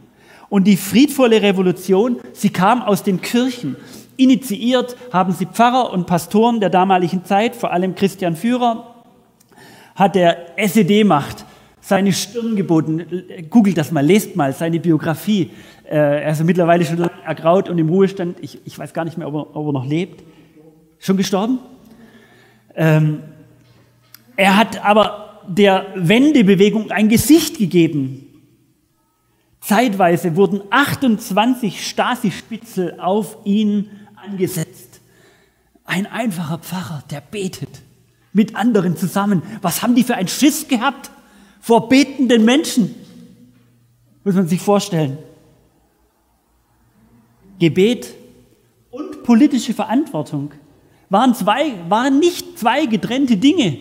Und 0.49 0.65
die 0.65 0.77
friedvolle 0.77 1.41
Revolution, 1.41 2.17
sie 2.33 2.49
kam 2.49 2.81
aus 2.81 3.03
den 3.03 3.21
Kirchen. 3.21 3.75
Initiiert 4.17 4.97
haben 5.13 5.31
sie 5.33 5.45
Pfarrer 5.45 5.93
und 5.93 6.07
Pastoren 6.07 6.59
der 6.59 6.69
damaligen 6.69 7.23
Zeit, 7.23 7.55
vor 7.55 7.71
allem 7.71 7.95
Christian 7.95 8.35
Führer, 8.35 8.95
hat 9.95 10.15
der 10.15 10.57
SED-Macht 10.57 11.45
seine 11.81 12.11
Stirn 12.13 12.55
geboten. 12.55 13.05
Googelt 13.49 13.77
das 13.77 13.91
mal, 13.91 14.05
lest 14.05 14.35
mal 14.35 14.53
seine 14.53 14.79
Biografie. 14.79 15.51
Äh, 15.85 16.23
er 16.23 16.31
ist 16.31 16.43
mittlerweile 16.43 16.85
schon 16.85 16.99
ergraut 17.25 17.69
und 17.69 17.77
im 17.77 17.89
Ruhestand. 17.89 18.37
Ich, 18.41 18.59
ich 18.65 18.77
weiß 18.77 18.93
gar 18.93 19.05
nicht 19.05 19.17
mehr, 19.17 19.27
ob 19.27 19.33
er, 19.35 19.55
ob 19.55 19.67
er 19.67 19.73
noch 19.73 19.85
lebt. 19.85 20.23
Schon 20.99 21.17
gestorben? 21.17 21.59
Ähm, 22.75 23.21
er 24.35 24.57
hat 24.57 24.83
aber 24.85 25.41
der 25.47 25.87
Wendebewegung 25.95 26.91
ein 26.91 27.09
Gesicht 27.09 27.57
gegeben. 27.57 28.28
Zeitweise 29.69 30.35
wurden 30.35 30.61
28 30.71 31.87
Stasi-Spitzel 31.87 32.99
auf 32.99 33.37
ihn 33.43 33.91
angesetzt. 34.15 34.99
Ein 35.85 36.07
einfacher 36.07 36.57
Pfarrer, 36.57 37.03
der 37.11 37.21
betet 37.21 37.69
mit 38.33 38.55
anderen 38.55 38.97
zusammen. 38.97 39.43
Was 39.61 39.83
haben 39.83 39.93
die 39.93 40.03
für 40.03 40.15
ein 40.15 40.27
Schiss 40.27 40.67
gehabt 40.67 41.11
vor 41.61 41.87
betenden 41.87 42.45
Menschen? 42.45 42.95
Muss 44.23 44.33
man 44.33 44.47
sich 44.47 44.59
vorstellen. 44.59 45.19
Gebet 47.59 48.15
und 48.89 49.21
politische 49.21 49.75
Verantwortung 49.75 50.49
waren, 51.11 51.35
zwei, 51.35 51.73
waren 51.89 52.17
nicht 52.17 52.57
zwei 52.57 52.87
getrennte 52.87 53.37
Dinge, 53.37 53.77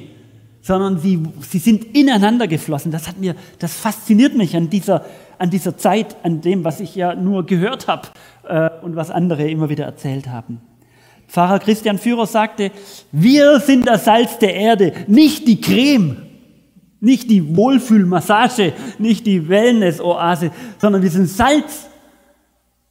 sondern 0.69 0.99
sie, 0.99 1.23
sie 1.49 1.61
sind 1.61 1.97
ineinander 1.97 2.47
geflossen. 2.47 2.93
Das, 2.93 3.09
hat 3.09 3.17
mir, 3.17 3.35
das 3.59 3.73
fasziniert 3.73 4.37
mich 4.37 4.55
an 4.55 4.69
dieser, 4.69 5.03
an 5.39 5.49
dieser 5.49 5.79
Zeit, 5.79 6.15
an 6.25 6.43
dem, 6.43 6.63
was 6.63 6.81
ich 6.81 6.95
ja 6.95 7.15
nur 7.15 7.47
gehört 7.47 7.89
habe 7.89 8.09
äh, 8.47 8.69
und 8.83 8.95
was 8.95 9.11
andere 9.11 9.49
immer 9.49 9.71
wieder 9.71 9.87
erzählt 9.87 10.29
haben. 10.29 10.61
Pfarrer 11.27 11.59
Christian 11.61 11.97
Führer 11.97 12.27
sagte, 12.27 12.71
wir 13.13 13.61
sind 13.61 13.87
das 13.87 14.05
Salz 14.05 14.37
der 14.41 14.57
Erde, 14.57 14.93
nicht 15.07 15.49
die 15.49 15.59
Creme, 15.59 16.19
nicht 17.01 17.31
die 17.31 17.57
Wohlfühlmassage, 17.57 18.75
nicht 18.99 19.27
die 19.27 19.49
Wellness-Oase, 19.49 20.51
sondern 20.77 21.01
wir 21.01 21.11
sind 21.11 21.31
Salz 21.31 21.87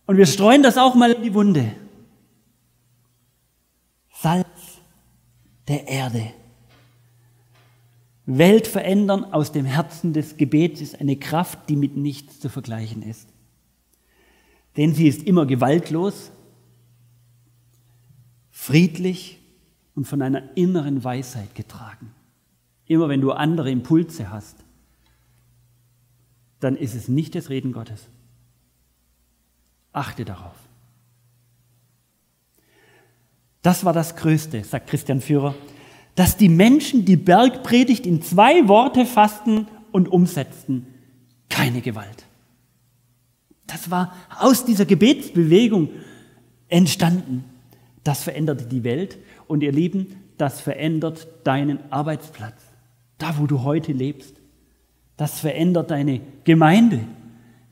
und 0.08 0.18
wir 0.18 0.26
streuen 0.26 0.64
das 0.64 0.80
auch 0.80 0.96
mal 0.96 1.12
in 1.12 1.22
die 1.22 1.34
Wunde. 1.36 1.74
Salz 4.20 4.48
der 5.68 5.88
Erde. 5.88 6.24
Welt 8.28 8.68
verändern 8.68 9.24
aus 9.24 9.54
dem 9.54 9.66
Herzen 9.66 10.12
des 10.12 10.36
Gebets 10.36 10.82
ist 10.82 11.00
eine 11.00 11.16
Kraft, 11.16 11.70
die 11.70 11.78
mit 11.78 11.96
nichts 11.96 12.42
zu 12.42 12.50
vergleichen 12.50 13.02
ist. 13.02 13.30
Denn 14.76 14.94
sie 14.94 15.08
ist 15.08 15.24
immer 15.24 15.46
gewaltlos, 15.46 16.32
friedlich 18.52 19.40
und 19.96 20.06
von 20.06 20.22
einer 20.22 20.58
inneren 20.58 21.04
Weisheit 21.06 21.56
getragen. 21.56 22.12
Immer 22.86 23.08
wenn 23.08 23.22
du 23.22 23.32
andere 23.32 23.72
Impulse 23.72 24.30
hast, 24.30 24.58
dann 26.60 26.76
ist 26.76 26.96
es 26.96 27.08
nicht 27.08 27.34
das 27.34 27.50
Reden 27.50 27.72
Gottes. 27.72 28.08
Achte 29.94 30.26
darauf. 30.26 30.56
Das 33.62 33.86
war 33.86 33.94
das 33.94 34.18
Größte, 34.18 34.66
sagt 34.66 34.90
Christian 34.90 35.22
Führer, 35.22 35.56
dass 36.18 36.36
die 36.36 36.50
Menschen 36.50 37.06
die 37.06 37.16
Bergpredigt 37.16 38.08
in 38.08 38.24
zwei 38.24 38.68
Worte 38.68 39.06
fassten 39.06 39.68
und 39.92 40.10
umsetzten. 40.10 40.88
Keine 41.48 41.80
Gewalt. 41.80 42.26
Das 43.68 43.92
war 43.92 44.16
aus 44.40 44.66
dieser 44.66 44.88
Gebetsbewegung 44.88 45.90
entstanden. 46.70 47.44
Das 48.04 48.24
veränderte 48.24 48.66
die 48.66 48.84
Welt 48.84 49.20
und 49.46 49.62
ihr 49.62 49.72
Lieben, 49.72 50.08
das 50.40 50.60
verändert 50.60 51.28
deinen 51.44 51.78
Arbeitsplatz, 51.92 52.64
da 53.20 53.38
wo 53.38 53.46
du 53.46 53.62
heute 53.62 53.92
lebst. 53.92 54.42
Das 55.18 55.40
verändert 55.40 55.92
deine 55.92 56.22
Gemeinde, 56.46 57.02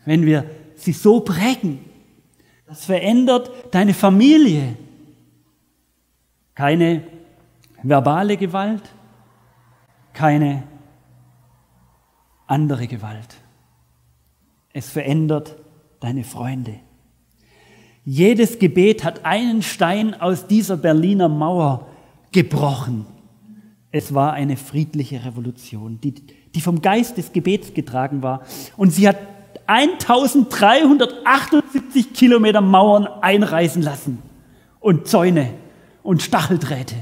wenn 0.05 0.23
wir 0.23 0.45
sie 0.75 0.93
so 0.93 1.21
prägen. 1.21 1.79
Das 2.67 2.85
verändert 2.85 3.49
deine 3.71 3.95
Familie. 3.95 4.77
Keine 6.53 7.14
verbale 7.87 8.37
Gewalt, 8.37 8.81
keine 10.13 10.63
andere 12.47 12.87
Gewalt. 12.87 13.35
Es 14.73 14.89
verändert 14.89 15.55
deine 15.99 16.23
Freunde. 16.23 16.79
Jedes 18.03 18.57
Gebet 18.59 19.03
hat 19.03 19.25
einen 19.25 19.61
Stein 19.61 20.19
aus 20.19 20.47
dieser 20.47 20.77
Berliner 20.77 21.29
Mauer 21.29 21.85
gebrochen. 22.31 23.05
Es 23.91 24.11
war 24.13 24.33
eine 24.33 24.57
friedliche 24.57 25.23
Revolution, 25.23 26.01
die, 26.01 26.15
die 26.53 26.61
vom 26.61 26.81
Geist 26.81 27.17
des 27.17 27.33
Gebets 27.33 27.73
getragen 27.73 28.21
war. 28.21 28.41
Und 28.77 28.91
sie 28.91 29.07
hat 29.07 29.17
1378 29.67 32.13
Kilometer 32.13 32.61
Mauern 32.61 33.07
einreißen 33.21 33.81
lassen 33.81 34.21
und 34.79 35.07
Zäune 35.07 35.55
und 36.03 36.21
Stacheldrähte. 36.21 36.95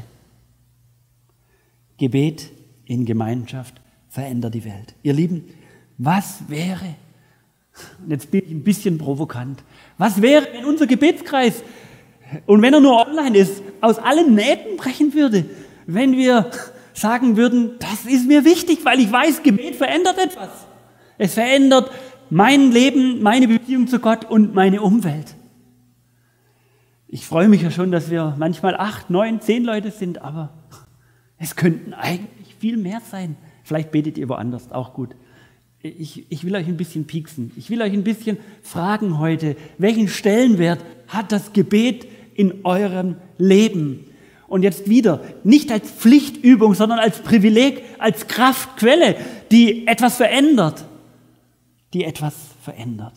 Gebet 2.03 2.51
in 2.83 3.05
Gemeinschaft 3.05 3.75
verändert 4.09 4.53
die 4.53 4.65
Welt. 4.65 4.93
Ihr 5.03 5.13
Lieben, 5.13 5.45
was 5.97 6.49
wäre, 6.49 6.95
und 8.03 8.11
jetzt 8.11 8.29
bin 8.29 8.43
ich 8.45 8.51
ein 8.51 8.63
bisschen 8.63 8.97
provokant, 8.97 9.63
was 9.97 10.21
wäre, 10.21 10.45
wenn 10.53 10.65
unser 10.65 10.85
Gebetskreis, 10.85 11.63
und 12.45 12.61
wenn 12.61 12.73
er 12.73 12.81
nur 12.81 13.07
online 13.07 13.37
ist, 13.37 13.63
aus 13.79 13.99
allen 13.99 14.35
Nähten 14.35 14.75
brechen 14.75 15.13
würde, 15.13 15.45
wenn 15.85 16.17
wir 16.17 16.51
sagen 16.91 17.37
würden, 17.37 17.79
das 17.79 18.03
ist 18.03 18.27
mir 18.27 18.43
wichtig, 18.43 18.83
weil 18.83 18.99
ich 18.99 19.09
weiß, 19.09 19.41
Gebet 19.41 19.77
verändert 19.77 20.17
etwas. 20.17 20.49
Es 21.17 21.35
verändert 21.35 21.89
mein 22.29 22.73
Leben, 22.73 23.21
meine 23.21 23.47
Beziehung 23.47 23.87
zu 23.87 23.99
Gott 23.99 24.29
und 24.29 24.53
meine 24.53 24.81
Umwelt. 24.81 25.35
Ich 27.07 27.25
freue 27.25 27.47
mich 27.47 27.61
ja 27.61 27.71
schon, 27.71 27.91
dass 27.91 28.09
wir 28.09 28.35
manchmal 28.37 28.75
acht, 28.75 29.09
neun, 29.09 29.39
zehn 29.39 29.63
Leute 29.63 29.91
sind, 29.91 30.21
aber 30.21 30.49
es 31.43 31.57
könnten 31.57 31.93
eigentlich 31.93 32.55
viel 32.57 32.77
mehr 32.77 33.01
sein. 33.11 33.35
Vielleicht 33.65 33.91
betet 33.91 34.17
ihr 34.17 34.29
woanders, 34.29 34.71
auch 34.71 34.93
gut. 34.93 35.09
Ich, 35.81 36.25
ich 36.29 36.45
will 36.45 36.55
euch 36.55 36.67
ein 36.67 36.77
bisschen 36.77 37.05
pieksen. 37.05 37.51
Ich 37.57 37.69
will 37.69 37.81
euch 37.81 37.91
ein 37.91 38.05
bisschen 38.05 38.37
fragen 38.61 39.19
heute, 39.19 39.57
welchen 39.77 40.07
Stellenwert 40.07 40.79
hat 41.09 41.33
das 41.33 41.51
Gebet 41.51 42.07
in 42.35 42.63
eurem 42.63 43.17
Leben? 43.37 44.05
Und 44.47 44.63
jetzt 44.63 44.87
wieder, 44.87 45.21
nicht 45.43 45.69
als 45.69 45.91
Pflichtübung, 45.91 46.75
sondern 46.75 46.99
als 46.99 47.19
Privileg, 47.19 47.83
als 47.99 48.27
Kraftquelle, 48.29 49.17
die 49.51 49.85
etwas 49.85 50.15
verändert. 50.15 50.85
Die 51.93 52.05
etwas 52.05 52.35
verändert. 52.61 53.15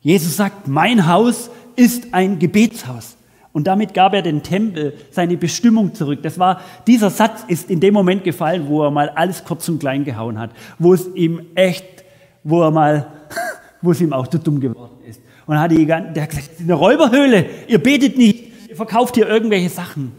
Jesus 0.00 0.36
sagt, 0.36 0.68
mein 0.68 1.08
Haus 1.08 1.50
ist 1.74 2.14
ein 2.14 2.38
Gebetshaus. 2.38 3.16
Und 3.52 3.66
damit 3.66 3.94
gab 3.94 4.14
er 4.14 4.22
den 4.22 4.42
Tempel 4.42 4.94
seine 5.10 5.36
Bestimmung 5.36 5.94
zurück. 5.94 6.20
Das 6.22 6.38
war, 6.38 6.60
dieser 6.86 7.10
Satz 7.10 7.44
ist 7.48 7.68
in 7.68 7.80
dem 7.80 7.94
Moment 7.94 8.22
gefallen, 8.22 8.68
wo 8.68 8.84
er 8.84 8.90
mal 8.90 9.08
alles 9.10 9.44
kurz 9.44 9.68
und 9.68 9.80
klein 9.80 10.04
gehauen 10.04 10.38
hat. 10.38 10.50
Wo 10.78 10.94
es 10.94 11.08
ihm 11.14 11.40
echt, 11.56 12.04
wo 12.44 12.62
er 12.62 12.70
mal, 12.70 13.10
wo 13.82 13.90
es 13.90 14.00
ihm 14.00 14.12
auch 14.12 14.28
zu 14.28 14.38
dumm 14.38 14.60
geworden 14.60 15.02
ist. 15.04 15.20
Und 15.46 15.58
hat 15.58 15.72
die, 15.72 15.84
der 15.84 15.96
hat 15.98 16.14
gesagt, 16.14 16.50
es 16.52 16.60
ist 16.60 16.60
eine 16.60 16.74
Räuberhöhle. 16.74 17.46
Ihr 17.66 17.82
betet 17.82 18.16
nicht. 18.16 18.68
Ihr 18.68 18.76
verkauft 18.76 19.16
hier 19.16 19.28
irgendwelche 19.28 19.68
Sachen. 19.68 20.12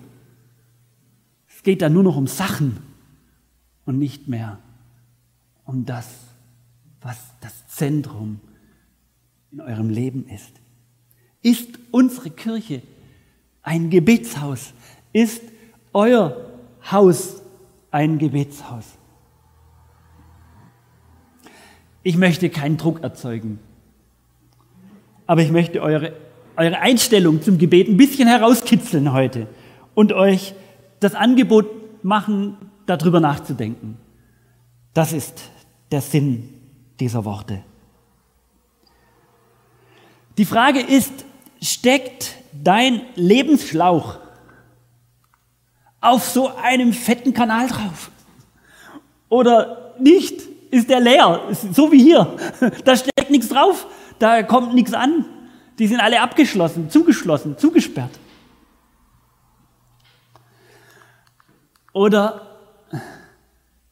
Es 1.48 1.64
geht 1.64 1.82
da 1.82 1.88
nur 1.88 2.04
noch 2.04 2.18
um 2.18 2.28
Sachen 2.28 2.78
und 3.86 3.98
nicht 3.98 4.28
mehr 4.28 4.58
um 5.64 5.86
das, 5.86 6.08
was 7.02 7.18
das 7.40 7.68
Zentrum 7.70 8.42
in 9.54 9.62
eurem 9.62 9.90
Leben 9.90 10.28
ist. 10.28 10.52
Ist 11.42 11.80
unsere 11.92 12.30
Kirche 12.30 12.82
ein 13.64 13.90
Gebetshaus? 13.90 14.74
Ist 15.14 15.42
euer 15.94 16.36
Haus 16.92 17.42
ein 17.92 18.18
Gebetshaus? 18.18 18.86
Ich 22.04 22.18
möchte 22.18 22.50
keinen 22.50 22.78
Druck 22.78 23.04
erzeugen, 23.04 23.60
aber 25.28 25.42
ich 25.42 25.52
möchte 25.52 25.82
eure, 25.82 26.14
eure 26.56 26.80
Einstellung 26.80 27.42
zum 27.42 27.58
Gebet 27.58 27.88
ein 27.88 27.98
bisschen 27.98 28.28
herauskitzeln 28.28 29.14
heute 29.14 29.48
und 29.94 30.12
euch 30.14 30.56
das 31.00 31.14
Angebot 31.14 31.68
machen, 32.04 32.58
darüber 32.86 33.20
nachzudenken. 33.20 33.98
Das 34.94 35.14
ist 35.14 35.42
der 35.92 36.02
Sinn 36.02 36.50
dieser 37.00 37.24
Worte. 37.24 37.64
Die 40.38 40.46
Frage 40.46 40.80
ist, 40.80 41.26
steckt 41.62 42.36
dein 42.52 43.02
Lebensschlauch 43.16 44.18
auf 46.02 46.28
so 46.28 46.56
einem 46.56 46.94
fetten 46.94 47.34
Kanal 47.34 47.68
drauf? 47.68 48.12
Oder 49.30 49.94
nicht? 50.00 50.42
Ist 50.72 50.90
der 50.90 51.00
leer? 51.00 51.42
So 51.74 51.92
wie 51.92 52.02
hier. 52.02 52.36
Da 52.86 52.96
steckt 52.96 53.30
nichts 53.30 53.50
drauf, 53.50 53.88
da 54.20 54.44
kommt 54.44 54.74
nichts 54.74 54.94
an. 54.94 55.26
Die 55.80 55.88
sind 55.88 56.00
alle 56.00 56.22
abgeschlossen, 56.22 56.90
zugeschlossen, 56.90 57.58
zugesperrt. 57.58 58.12
Oder 61.94 62.60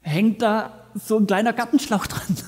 hängt 0.02 0.42
da 0.42 0.72
so 0.96 1.18
ein 1.18 1.28
kleiner 1.28 1.54
Gartenschlauch 1.54 2.08
dran? 2.08 2.36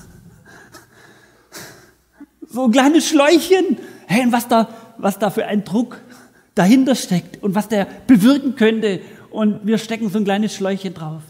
So 2.54 2.66
ein 2.66 2.70
kleines 2.70 3.08
Schläuchchen. 3.08 3.78
Hey, 4.06 4.26
und 4.26 4.32
was 4.32 4.46
da, 4.46 4.68
was 5.02 5.18
da 5.18 5.30
für 5.30 5.46
ein 5.46 5.64
Druck 5.64 6.00
dahinter 6.54 6.94
steckt 6.94 7.42
und 7.42 7.54
was 7.54 7.68
der 7.68 7.86
bewirken 8.06 8.54
könnte. 8.54 9.00
Und 9.30 9.66
wir 9.66 9.78
stecken 9.78 10.08
so 10.08 10.18
ein 10.18 10.24
kleines 10.24 10.54
Schläuchchen 10.54 10.94
drauf. 10.94 11.22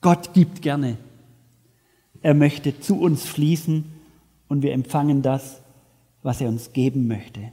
Gott 0.00 0.32
gibt 0.34 0.62
gerne. 0.62 0.96
Er 2.22 2.34
möchte 2.34 2.78
zu 2.78 3.00
uns 3.00 3.24
fließen 3.26 3.84
und 4.48 4.62
wir 4.62 4.72
empfangen 4.72 5.20
das, 5.20 5.60
was 6.22 6.40
er 6.40 6.48
uns 6.48 6.72
geben 6.72 7.08
möchte. 7.08 7.52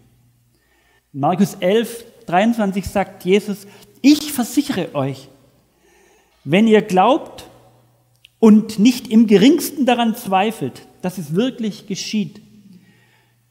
Markus 1.13 1.55
11, 1.55 2.05
23 2.27 2.85
sagt 2.85 3.25
Jesus, 3.25 3.65
ich 4.01 4.31
versichere 4.31 4.93
euch, 4.93 5.29
wenn 6.43 6.67
ihr 6.67 6.81
glaubt 6.81 7.49
und 8.39 8.79
nicht 8.79 9.07
im 9.07 9.27
geringsten 9.27 9.85
daran 9.85 10.15
zweifelt, 10.15 10.87
dass 11.01 11.17
es 11.17 11.35
wirklich 11.35 11.87
geschieht, 11.87 12.41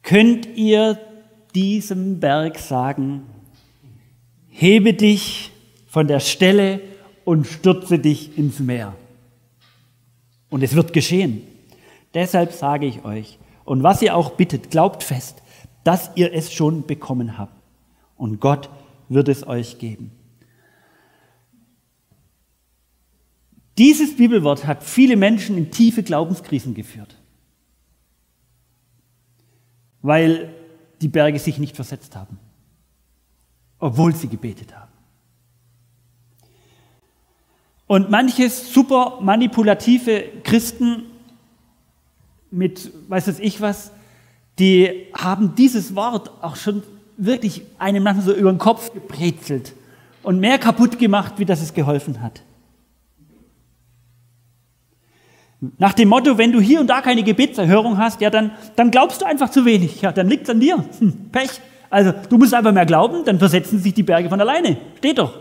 könnt 0.03 0.47
ihr 0.57 0.99
diesem 1.55 2.21
Berg 2.21 2.59
sagen, 2.59 3.23
hebe 4.49 4.95
dich 4.95 5.51
von 5.87 6.07
der 6.07 6.21
Stelle 6.21 6.81
und 7.25 7.47
stürze 7.47 7.99
dich 7.99 8.37
ins 8.39 8.61
Meer. 8.61 8.95
Und 10.49 10.63
es 10.63 10.75
wird 10.75 10.93
geschehen. 10.93 11.43
Deshalb 12.15 12.53
sage 12.53 12.87
ich 12.87 13.05
euch, 13.05 13.39
und 13.65 13.83
was 13.83 14.03
ihr 14.03 14.17
auch 14.17 14.33
bittet, 14.33 14.71
glaubt 14.71 15.03
fest, 15.03 15.43
dass 15.85 16.11
ihr 16.17 16.33
es 16.33 16.53
schon 16.53 16.87
bekommen 16.87 17.39
habt. 17.39 17.55
Und 18.17 18.41
Gott 18.41 18.69
wird 19.09 19.29
es 19.29 19.47
euch 19.47 19.79
geben. 19.79 20.11
Dieses 23.79 24.17
Bibelwort 24.17 24.67
hat 24.67 24.83
viele 24.83 25.17
Menschen 25.17 25.57
in 25.57 25.71
tiefe 25.71 26.03
Glaubenskrisen 26.03 26.75
geführt 26.75 27.20
weil 30.03 30.55
die 31.01 31.09
Berge 31.09 31.39
sich 31.39 31.59
nicht 31.59 31.77
versetzt 31.77 32.17
haben, 32.17 32.39
obwohl 33.79 34.15
sie 34.15 34.29
gebetet 34.29 34.75
haben. 34.75 34.91
Und 37.87 38.11
manche 38.11 38.49
super 38.49 39.19
manipulative 39.21 40.23
Christen 40.45 41.07
mit, 42.51 42.93
weiß 43.09 43.27
es 43.29 43.39
ich 43.41 43.61
was, 43.61 43.91
die 44.59 45.07
haben 45.15 45.55
dieses 45.55 45.95
Wort 45.95 46.31
auch 46.43 46.57
schon 46.57 46.83
wirklich 47.17 47.63
einem 47.79 48.03
manchmal 48.03 48.27
so 48.27 48.33
über 48.33 48.53
den 48.53 48.59
Kopf 48.59 48.93
gebrezelt 48.93 49.75
und 50.23 50.39
mehr 50.39 50.59
kaputt 50.59 50.99
gemacht, 50.99 51.35
wie 51.39 51.45
das 51.45 51.63
es 51.63 51.75
geholfen 51.75 52.23
hat. 52.23 52.43
Nach 55.79 55.93
dem 55.93 56.09
Motto, 56.09 56.39
wenn 56.39 56.53
du 56.53 56.61
hier 56.61 56.81
und 56.81 56.87
da 56.87 57.03
keine 57.03 57.23
Gebetserhörung 57.23 57.99
hast, 57.99 58.21
ja, 58.21 58.31
dann, 58.31 58.53
dann 58.77 58.91
glaubst 58.91 59.21
du 59.21 59.27
einfach 59.27 59.51
zu 59.51 59.65
wenig. 59.67 60.01
Ja, 60.01 60.11
dann 60.11 60.29
liegt 60.29 60.45
es 60.45 60.51
an 60.51 60.61
dir. 60.61 60.85
Hm, 60.99 61.31
Pech. 61.31 61.51
Also, 61.91 62.13
du 62.29 62.39
musst 62.39 62.55
einfach 62.55 62.73
mehr 62.73 62.87
glauben, 62.87 63.25
dann 63.25 63.39
versetzen 63.39 63.79
sich 63.79 63.93
die 63.93 64.03
Berge 64.03 64.29
von 64.29 64.41
alleine. 64.41 64.79
Steht 64.99 65.19
doch. 65.19 65.39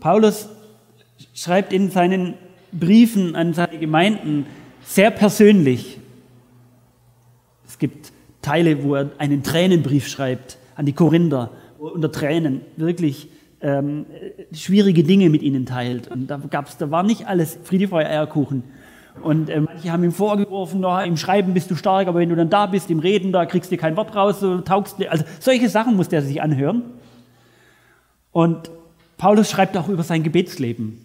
Paulus 0.00 0.48
schreibt 1.32 1.72
in 1.72 1.90
seinen 1.90 2.34
Briefen 2.72 3.36
an 3.36 3.54
seine 3.54 3.78
Gemeinden 3.78 4.46
sehr 4.84 5.10
persönlich. 5.10 5.98
Es 7.66 7.78
gibt 7.78 8.12
Teile, 8.42 8.82
wo 8.82 8.96
er 8.96 9.10
einen 9.18 9.42
Tränenbrief 9.42 10.08
schreibt 10.08 10.58
an 10.74 10.86
die 10.86 10.92
Korinther, 10.92 11.50
wo 11.78 11.86
er 11.86 11.94
unter 11.94 12.10
Tränen 12.10 12.62
wirklich 12.76 13.28
ähm, 13.62 14.06
schwierige 14.52 15.04
Dinge 15.04 15.30
mit 15.30 15.42
ihnen 15.42 15.66
teilt. 15.66 16.08
Und 16.08 16.26
da 16.26 16.38
gab's, 16.50 16.76
da 16.76 16.90
war 16.90 17.02
nicht 17.02 17.26
alles 17.26 17.58
Friede, 17.62 17.88
Freude, 17.88 18.10
Eierkuchen. 18.10 18.64
Und 19.22 19.50
äh, 19.50 19.60
manche 19.60 19.92
haben 19.92 20.02
ihm 20.04 20.12
vorgeworfen, 20.12 20.80
no, 20.80 20.98
im 21.00 21.16
Schreiben 21.16 21.54
bist 21.54 21.70
du 21.70 21.76
stark, 21.76 22.08
aber 22.08 22.18
wenn 22.18 22.28
du 22.28 22.36
dann 22.36 22.50
da 22.50 22.66
bist, 22.66 22.90
im 22.90 22.98
Reden, 22.98 23.30
da 23.30 23.46
kriegst 23.46 23.70
du 23.70 23.76
kein 23.76 23.96
Wort 23.96 24.16
raus, 24.16 24.40
so 24.40 24.60
taugst 24.62 24.98
du. 24.98 25.10
Also 25.10 25.24
solche 25.38 25.68
Sachen 25.68 25.96
musste 25.96 26.16
er 26.16 26.22
sich 26.22 26.42
anhören. 26.42 26.82
Und 28.32 28.70
Paulus 29.18 29.50
schreibt 29.50 29.76
auch 29.76 29.88
über 29.88 30.02
sein 30.02 30.22
Gebetsleben, 30.22 30.98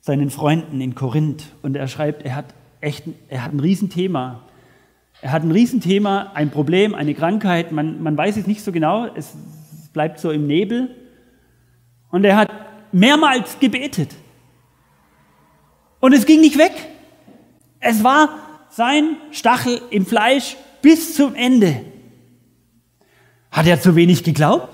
seinen 0.00 0.30
Freunden 0.30 0.80
in 0.80 0.94
Korinth. 0.94 1.44
Und 1.62 1.76
er 1.76 1.88
schreibt, 1.88 2.24
er 2.24 2.34
hat 2.34 2.46
echt, 2.80 3.04
er 3.28 3.44
hat 3.44 3.54
ein 3.54 3.60
Riesenthema. 3.60 4.42
Er 5.22 5.32
hat 5.32 5.44
ein 5.44 5.52
Riesenthema, 5.52 6.32
ein 6.34 6.50
Problem, 6.50 6.94
eine 6.94 7.14
Krankheit. 7.14 7.72
Man, 7.72 8.02
man 8.02 8.16
weiß 8.16 8.36
es 8.36 8.46
nicht 8.46 8.62
so 8.62 8.72
genau. 8.72 9.06
Es 9.14 9.34
bleibt 9.94 10.20
so 10.20 10.30
im 10.30 10.46
Nebel. 10.46 10.94
Und 12.10 12.24
er 12.24 12.36
hat 12.36 12.50
mehrmals 12.92 13.58
gebetet. 13.58 14.14
Und 16.00 16.12
es 16.12 16.26
ging 16.26 16.42
nicht 16.42 16.58
weg. 16.58 16.72
Es 17.80 18.04
war 18.04 18.28
sein 18.68 19.16
Stachel 19.30 19.80
im 19.90 20.04
Fleisch 20.04 20.56
bis 20.82 21.14
zum 21.14 21.34
Ende. 21.34 21.80
Hat 23.50 23.66
er 23.66 23.80
zu 23.80 23.96
wenig 23.96 24.22
geglaubt? 24.22 24.68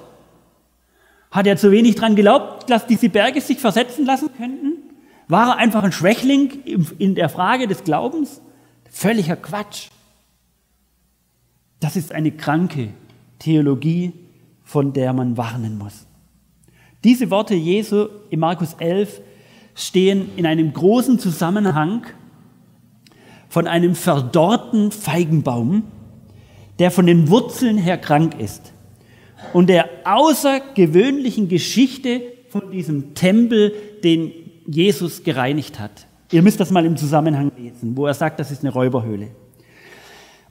Hat 1.30 1.46
er 1.46 1.56
zu 1.56 1.70
wenig 1.70 1.94
daran 1.94 2.16
geglaubt, 2.16 2.68
dass 2.68 2.86
diese 2.86 3.08
Berge 3.08 3.40
sich 3.40 3.58
versetzen 3.58 4.04
lassen 4.04 4.30
könnten? 4.36 4.78
War 5.28 5.50
er 5.50 5.56
einfach 5.58 5.84
ein 5.84 5.92
Schwächling 5.92 6.64
in 6.98 7.14
der 7.14 7.28
Frage 7.28 7.68
des 7.68 7.84
Glaubens? 7.84 8.40
Völliger 8.90 9.36
Quatsch. 9.36 9.90
Das 11.78 11.94
ist 11.94 12.12
eine 12.12 12.32
kranke 12.32 12.88
Theologie, 13.38 14.12
von 14.70 14.92
der 14.92 15.12
man 15.12 15.36
warnen 15.36 15.78
muss. 15.78 16.06
Diese 17.02 17.28
Worte 17.30 17.56
Jesu 17.56 18.06
in 18.30 18.38
Markus 18.38 18.74
11 18.74 19.20
stehen 19.74 20.28
in 20.36 20.46
einem 20.46 20.72
großen 20.72 21.18
Zusammenhang 21.18 22.06
von 23.48 23.66
einem 23.66 23.96
verdorrten 23.96 24.92
Feigenbaum, 24.92 25.82
der 26.78 26.92
von 26.92 27.06
den 27.06 27.28
Wurzeln 27.30 27.78
her 27.78 27.98
krank 27.98 28.38
ist 28.38 28.72
und 29.52 29.68
der 29.68 29.88
außergewöhnlichen 30.04 31.48
Geschichte 31.48 32.22
von 32.48 32.70
diesem 32.70 33.14
Tempel, 33.14 33.74
den 34.04 34.30
Jesus 34.68 35.24
gereinigt 35.24 35.80
hat. 35.80 36.06
Ihr 36.30 36.42
müsst 36.42 36.60
das 36.60 36.70
mal 36.70 36.86
im 36.86 36.96
Zusammenhang 36.96 37.50
lesen, 37.58 37.96
wo 37.96 38.06
er 38.06 38.14
sagt, 38.14 38.38
das 38.38 38.52
ist 38.52 38.62
eine 38.62 38.72
Räuberhöhle. 38.72 39.30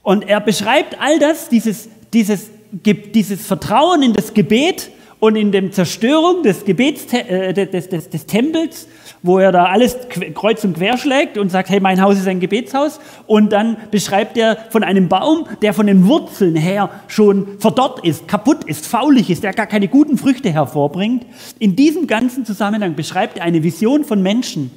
Und 0.02 0.28
er 0.28 0.40
beschreibt 0.40 1.00
all 1.00 1.18
das, 1.18 1.48
dieses, 1.48 1.88
dieses, 2.12 2.50
dieses 2.72 3.46
Vertrauen 3.46 4.02
in 4.02 4.12
das 4.12 4.34
Gebet 4.34 4.90
und 5.18 5.36
in 5.36 5.52
der 5.52 5.70
Zerstörung 5.70 6.42
des, 6.42 6.64
Gebets, 6.64 7.12
äh, 7.12 7.52
des, 7.52 7.88
des, 7.88 8.08
des 8.08 8.26
Tempels 8.26 8.86
wo 9.22 9.38
er 9.38 9.52
da 9.52 9.66
alles 9.66 9.96
kreuz 10.34 10.64
und 10.64 10.74
quer 10.76 10.96
schlägt 10.96 11.36
und 11.36 11.50
sagt, 11.50 11.68
hey, 11.68 11.80
mein 11.80 12.00
Haus 12.00 12.18
ist 12.18 12.26
ein 12.26 12.40
Gebetshaus. 12.40 13.00
Und 13.26 13.52
dann 13.52 13.76
beschreibt 13.90 14.36
er 14.36 14.56
von 14.70 14.82
einem 14.82 15.08
Baum, 15.08 15.46
der 15.62 15.74
von 15.74 15.86
den 15.86 16.06
Wurzeln 16.06 16.56
her 16.56 16.90
schon 17.08 17.58
verdorrt 17.58 18.04
ist, 18.04 18.28
kaputt 18.28 18.64
ist, 18.64 18.86
faulig 18.86 19.30
ist, 19.30 19.42
der 19.42 19.52
gar 19.52 19.66
keine 19.66 19.88
guten 19.88 20.16
Früchte 20.16 20.50
hervorbringt. 20.50 21.26
In 21.58 21.76
diesem 21.76 22.06
ganzen 22.06 22.46
Zusammenhang 22.46 22.94
beschreibt 22.94 23.38
er 23.38 23.44
eine 23.44 23.62
Vision 23.62 24.04
von 24.04 24.22
Menschen, 24.22 24.70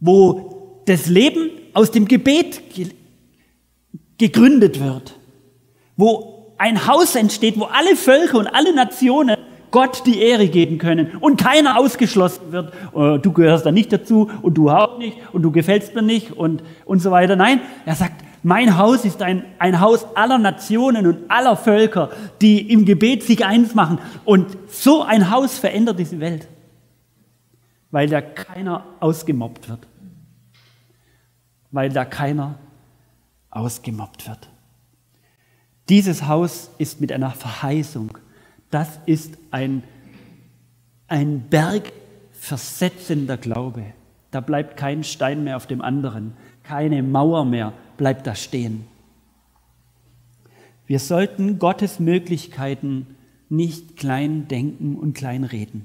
wo 0.00 0.80
das 0.86 1.06
Leben 1.06 1.50
aus 1.74 1.92
dem 1.92 2.08
Gebet 2.08 2.60
gegründet 4.18 4.80
wird, 4.80 5.14
wo 5.96 6.54
ein 6.58 6.86
Haus 6.86 7.14
entsteht, 7.16 7.58
wo 7.58 7.64
alle 7.64 7.96
Völker 7.96 8.38
und 8.38 8.46
alle 8.46 8.74
Nationen 8.74 9.36
Gott 9.72 10.06
die 10.06 10.20
Ehre 10.20 10.48
geben 10.48 10.78
können 10.78 11.16
und 11.20 11.40
keiner 11.40 11.78
ausgeschlossen 11.78 12.52
wird, 12.52 12.72
äh, 12.94 13.18
du 13.18 13.32
gehörst 13.32 13.66
da 13.66 13.72
nicht 13.72 13.92
dazu 13.92 14.30
und 14.42 14.54
du 14.54 14.70
auch 14.70 14.98
nicht 14.98 15.16
und 15.32 15.42
du 15.42 15.50
gefällst 15.50 15.94
mir 15.94 16.02
nicht 16.02 16.32
und, 16.32 16.62
und 16.84 17.00
so 17.00 17.10
weiter. 17.10 17.36
Nein, 17.36 17.60
er 17.86 17.94
sagt, 17.94 18.22
mein 18.42 18.76
Haus 18.76 19.04
ist 19.04 19.22
ein, 19.22 19.44
ein 19.58 19.80
Haus 19.80 20.04
aller 20.16 20.38
Nationen 20.38 21.06
und 21.06 21.30
aller 21.30 21.56
Völker, 21.56 22.10
die 22.40 22.70
im 22.70 22.84
Gebet 22.84 23.22
sich 23.22 23.44
eins 23.46 23.74
machen. 23.74 23.98
Und 24.24 24.56
so 24.68 25.02
ein 25.02 25.30
Haus 25.30 25.58
verändert 25.58 25.98
diese 25.98 26.20
Welt, 26.20 26.48
weil 27.90 28.08
da 28.08 28.20
keiner 28.20 28.84
ausgemobbt 29.00 29.68
wird. 29.68 29.86
Weil 31.70 31.90
da 31.90 32.04
keiner 32.04 32.58
ausgemobbt 33.50 34.28
wird. 34.28 34.51
Dieses 35.88 36.26
Haus 36.26 36.70
ist 36.78 37.00
mit 37.00 37.12
einer 37.12 37.30
Verheißung 37.30 38.16
das 38.72 38.98
ist 39.04 39.36
ein, 39.50 39.84
ein 41.06 41.42
bergversetzender 41.50 43.36
Glaube. 43.36 43.84
Da 44.30 44.40
bleibt 44.40 44.78
kein 44.78 45.04
Stein 45.04 45.44
mehr 45.44 45.58
auf 45.58 45.66
dem 45.66 45.82
anderen, 45.82 46.32
keine 46.62 47.02
Mauer 47.02 47.44
mehr 47.44 47.74
bleibt 47.98 48.26
da 48.26 48.34
stehen. 48.34 48.86
Wir 50.86 50.98
sollten 50.98 51.58
Gottes 51.58 52.00
Möglichkeiten 52.00 53.14
nicht 53.50 53.98
klein 53.98 54.48
denken 54.48 54.96
und 54.96 55.12
klein 55.12 55.44
reden. 55.44 55.84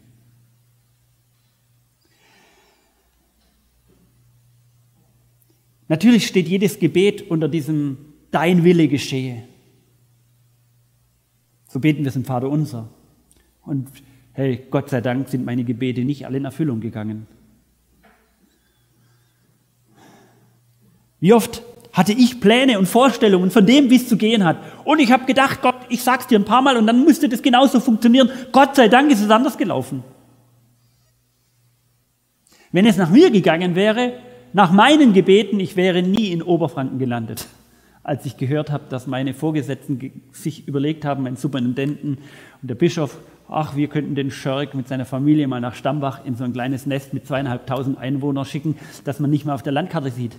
Natürlich 5.89 6.25
steht 6.25 6.47
jedes 6.47 6.79
Gebet 6.79 7.29
unter 7.29 7.49
diesem 7.49 7.97
Dein 8.31 8.63
Wille 8.63 8.87
geschehe. 8.87 9.43
So 11.67 11.79
beten 11.79 12.03
wir 12.03 12.09
es 12.09 12.15
im 12.15 12.25
Vater 12.25 12.49
unser. 12.49 12.89
Und 13.65 13.89
hey, 14.33 14.65
Gott 14.69 14.89
sei 14.89 15.01
Dank 15.01 15.29
sind 15.29 15.45
meine 15.45 15.63
Gebete 15.63 16.01
nicht 16.01 16.25
alle 16.25 16.37
in 16.37 16.45
Erfüllung 16.45 16.79
gegangen. 16.79 17.27
Wie 21.19 21.33
oft 21.33 21.63
hatte 21.91 22.13
ich 22.13 22.39
Pläne 22.39 22.77
und 22.77 22.85
Vorstellungen 22.85 23.49
von 23.49 23.65
dem, 23.65 23.89
wie 23.89 23.95
es 23.95 24.07
zu 24.07 24.17
gehen 24.17 24.45
hat. 24.45 24.57
Und 24.85 24.99
ich 24.99 25.11
habe 25.11 25.25
gedacht, 25.25 25.63
Gott, 25.63 25.77
ich 25.89 26.03
sag's 26.03 26.27
dir 26.27 26.37
ein 26.37 26.45
paar 26.45 26.61
Mal 26.61 26.77
und 26.77 26.85
dann 26.85 27.03
müsste 27.03 27.27
das 27.27 27.41
genauso 27.41 27.79
funktionieren. 27.79 28.29
Gott 28.51 28.75
sei 28.75 28.87
Dank 28.87 29.11
ist 29.11 29.23
es 29.23 29.31
anders 29.31 29.57
gelaufen. 29.57 30.03
Wenn 32.71 32.85
es 32.85 32.97
nach 32.97 33.09
mir 33.09 33.31
gegangen 33.31 33.73
wäre, 33.73 34.13
nach 34.53 34.71
meinen 34.71 35.13
Gebeten, 35.13 35.59
ich 35.59 35.75
wäre 35.75 36.03
nie 36.03 36.31
in 36.31 36.43
Oberfranken 36.43 36.99
gelandet 36.99 37.47
als 38.07 38.25
ich 38.25 38.37
gehört 38.37 38.71
habe, 38.71 38.85
dass 38.89 39.05
meine 39.05 39.33
Vorgesetzten 39.33 40.23
sich 40.31 40.65
überlegt 40.65 41.03
haben, 41.03 41.23
mein 41.23 41.35
Superintendenten 41.35 42.19
und 42.61 42.67
der 42.69 42.75
Bischof, 42.75 43.17
ach, 43.49 43.75
wir 43.75 43.89
könnten 43.89 44.15
den 44.15 44.31
Schörk 44.31 44.75
mit 44.75 44.87
seiner 44.87 45.05
Familie 45.05 45.45
mal 45.49 45.59
nach 45.59 45.75
Stambach 45.75 46.23
in 46.23 46.37
so 46.37 46.45
ein 46.45 46.53
kleines 46.53 46.85
Nest 46.85 47.13
mit 47.13 47.27
zweieinhalbtausend 47.27 47.97
Einwohnern 47.97 48.45
schicken, 48.45 48.77
dass 49.03 49.19
man 49.19 49.29
nicht 49.29 49.43
mal 49.43 49.53
auf 49.53 49.61
der 49.61 49.73
Landkarte 49.73 50.09
sieht. 50.09 50.37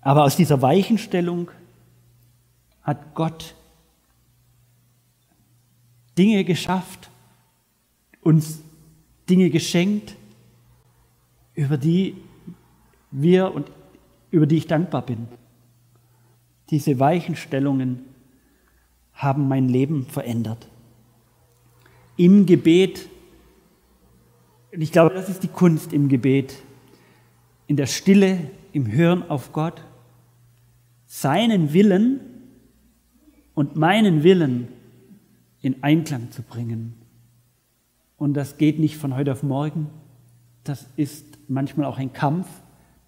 Aber 0.00 0.24
aus 0.24 0.34
dieser 0.34 0.60
Weichenstellung 0.60 1.48
hat 2.82 3.14
Gott 3.14 3.54
Dinge 6.18 6.42
geschafft, 6.42 7.08
uns 8.20 8.62
Dinge 9.30 9.48
geschenkt, 9.50 10.16
über 11.54 11.76
die 11.76 12.16
wir 13.14 13.54
und 13.54 13.70
über 14.30 14.46
die 14.46 14.56
ich 14.56 14.66
dankbar 14.66 15.02
bin. 15.02 15.28
Diese 16.70 16.98
Weichenstellungen 16.98 18.00
haben 19.12 19.48
mein 19.48 19.68
Leben 19.68 20.06
verändert. 20.06 20.68
Im 22.16 22.46
Gebet, 22.46 23.08
und 24.72 24.80
ich 24.80 24.92
glaube, 24.92 25.14
das 25.14 25.28
ist 25.28 25.42
die 25.42 25.48
Kunst 25.48 25.92
im 25.92 26.08
Gebet, 26.08 26.54
in 27.66 27.76
der 27.76 27.86
Stille, 27.86 28.50
im 28.72 28.90
Hören 28.90 29.28
auf 29.30 29.52
Gott, 29.52 29.84
seinen 31.06 31.72
Willen 31.72 32.20
und 33.54 33.76
meinen 33.76 34.24
Willen 34.24 34.68
in 35.62 35.82
Einklang 35.82 36.30
zu 36.30 36.42
bringen. 36.42 36.94
Und 38.16 38.34
das 38.34 38.58
geht 38.58 38.78
nicht 38.78 38.96
von 38.96 39.14
heute 39.14 39.32
auf 39.32 39.42
morgen. 39.42 39.90
Das 40.64 40.86
ist 40.96 41.38
manchmal 41.48 41.86
auch 41.86 41.98
ein 41.98 42.12
Kampf. 42.12 42.48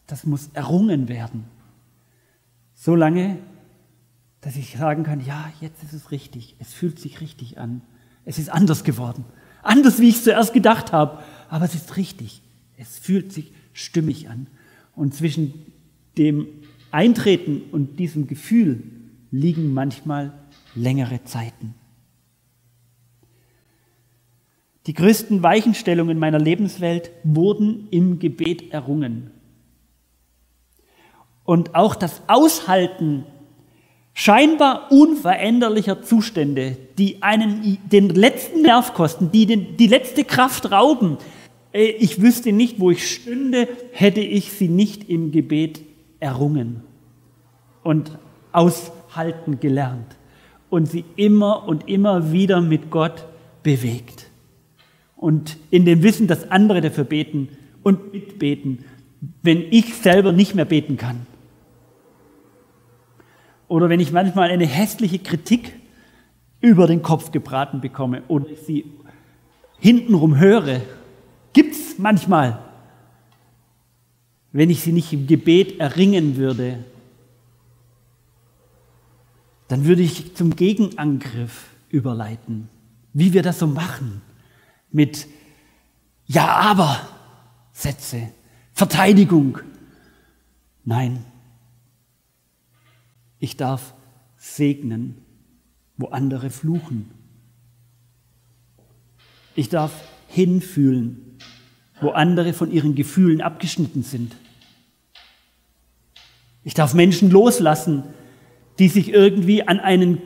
Das 0.06 0.24
muss 0.24 0.50
errungen 0.52 1.08
werden. 1.08 1.44
So 2.74 2.94
lange, 2.94 3.38
dass 4.40 4.56
ich 4.56 4.76
sagen 4.76 5.02
kann, 5.02 5.24
ja, 5.24 5.52
jetzt 5.60 5.82
ist 5.82 5.92
es 5.92 6.10
richtig. 6.10 6.56
Es 6.58 6.72
fühlt 6.72 6.98
sich 7.00 7.20
richtig 7.20 7.58
an. 7.58 7.82
Es 8.24 8.38
ist 8.38 8.48
anders 8.48 8.84
geworden. 8.84 9.24
Anders, 9.62 10.00
wie 10.00 10.08
ich 10.08 10.16
es 10.16 10.24
zuerst 10.24 10.52
gedacht 10.52 10.92
habe. 10.92 11.22
Aber 11.48 11.64
es 11.64 11.74
ist 11.74 11.96
richtig. 11.96 12.42
Es 12.76 12.98
fühlt 12.98 13.32
sich 13.32 13.52
stimmig 13.72 14.28
an. 14.28 14.46
Und 14.94 15.14
zwischen 15.14 15.54
dem 16.16 16.46
Eintreten 16.90 17.62
und 17.72 17.98
diesem 17.98 18.26
Gefühl 18.26 18.82
liegen 19.30 19.74
manchmal 19.74 20.32
längere 20.74 21.24
Zeiten. 21.24 21.74
Die 24.86 24.94
größten 24.94 25.42
Weichenstellungen 25.42 26.18
meiner 26.18 26.38
Lebenswelt 26.38 27.10
wurden 27.24 27.88
im 27.90 28.20
Gebet 28.20 28.70
errungen. 28.70 29.32
Und 31.46 31.74
auch 31.74 31.94
das 31.94 32.20
Aushalten 32.26 33.24
scheinbar 34.12 34.90
unveränderlicher 34.90 36.02
Zustände, 36.02 36.76
die 36.98 37.22
einen 37.22 37.78
den 37.90 38.08
letzten 38.08 38.62
Nerv 38.62 38.94
kosten, 38.94 39.30
die 39.30 39.46
den, 39.46 39.76
die 39.76 39.86
letzte 39.86 40.24
Kraft 40.24 40.72
rauben. 40.72 41.18
Äh, 41.72 41.84
ich 41.84 42.20
wüsste 42.20 42.52
nicht, 42.52 42.80
wo 42.80 42.90
ich 42.90 43.10
stünde, 43.10 43.68
hätte 43.92 44.20
ich 44.20 44.52
sie 44.52 44.68
nicht 44.68 45.08
im 45.08 45.32
Gebet 45.32 45.82
errungen 46.18 46.82
und 47.82 48.18
aushalten 48.52 49.60
gelernt 49.60 50.16
und 50.70 50.86
sie 50.86 51.04
immer 51.16 51.68
und 51.68 51.88
immer 51.88 52.32
wieder 52.32 52.60
mit 52.60 52.90
Gott 52.90 53.26
bewegt. 53.62 54.28
Und 55.14 55.56
in 55.70 55.84
dem 55.84 56.02
Wissen, 56.02 56.26
dass 56.26 56.50
andere 56.50 56.80
dafür 56.80 57.04
beten 57.04 57.48
und 57.82 58.12
mitbeten, 58.12 58.84
wenn 59.42 59.62
ich 59.70 59.94
selber 59.94 60.32
nicht 60.32 60.54
mehr 60.54 60.64
beten 60.64 60.96
kann. 60.96 61.26
Oder 63.68 63.88
wenn 63.88 64.00
ich 64.00 64.12
manchmal 64.12 64.50
eine 64.50 64.66
hässliche 64.66 65.18
Kritik 65.18 65.72
über 66.60 66.86
den 66.86 67.02
Kopf 67.02 67.32
gebraten 67.32 67.80
bekomme 67.80 68.22
oder 68.28 68.46
sie 68.54 68.84
hintenrum 69.78 70.38
höre, 70.38 70.80
gibt 71.52 71.74
es 71.74 71.98
manchmal, 71.98 72.58
wenn 74.52 74.70
ich 74.70 74.80
sie 74.82 74.92
nicht 74.92 75.12
im 75.12 75.26
Gebet 75.26 75.80
erringen 75.80 76.36
würde, 76.36 76.84
dann 79.68 79.84
würde 79.84 80.02
ich 80.02 80.34
zum 80.34 80.54
Gegenangriff 80.54 81.70
überleiten, 81.90 82.68
wie 83.12 83.32
wir 83.32 83.42
das 83.42 83.58
so 83.58 83.66
machen, 83.66 84.22
mit 84.90 85.26
Ja, 86.26 86.46
aber 86.46 87.00
Sätze, 87.72 88.28
Verteidigung. 88.72 89.58
Nein, 90.84 91.24
ich 93.38 93.56
darf 93.56 93.94
segnen, 94.36 95.18
wo 95.96 96.08
andere 96.08 96.50
fluchen. 96.50 97.10
Ich 99.54 99.68
darf 99.68 99.92
hinfühlen, 100.28 101.38
wo 102.00 102.10
andere 102.10 102.52
von 102.52 102.70
ihren 102.70 102.94
Gefühlen 102.94 103.40
abgeschnitten 103.40 104.02
sind. 104.02 104.36
Ich 106.64 106.74
darf 106.74 106.94
Menschen 106.94 107.30
loslassen, 107.30 108.02
die 108.78 108.88
sich 108.88 109.12
irgendwie 109.12 109.66
an 109.66 109.80
einen 109.80 110.20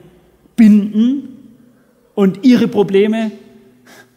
binden 0.57 1.29
und 2.15 2.45
ihre 2.45 2.67
Probleme 2.67 3.31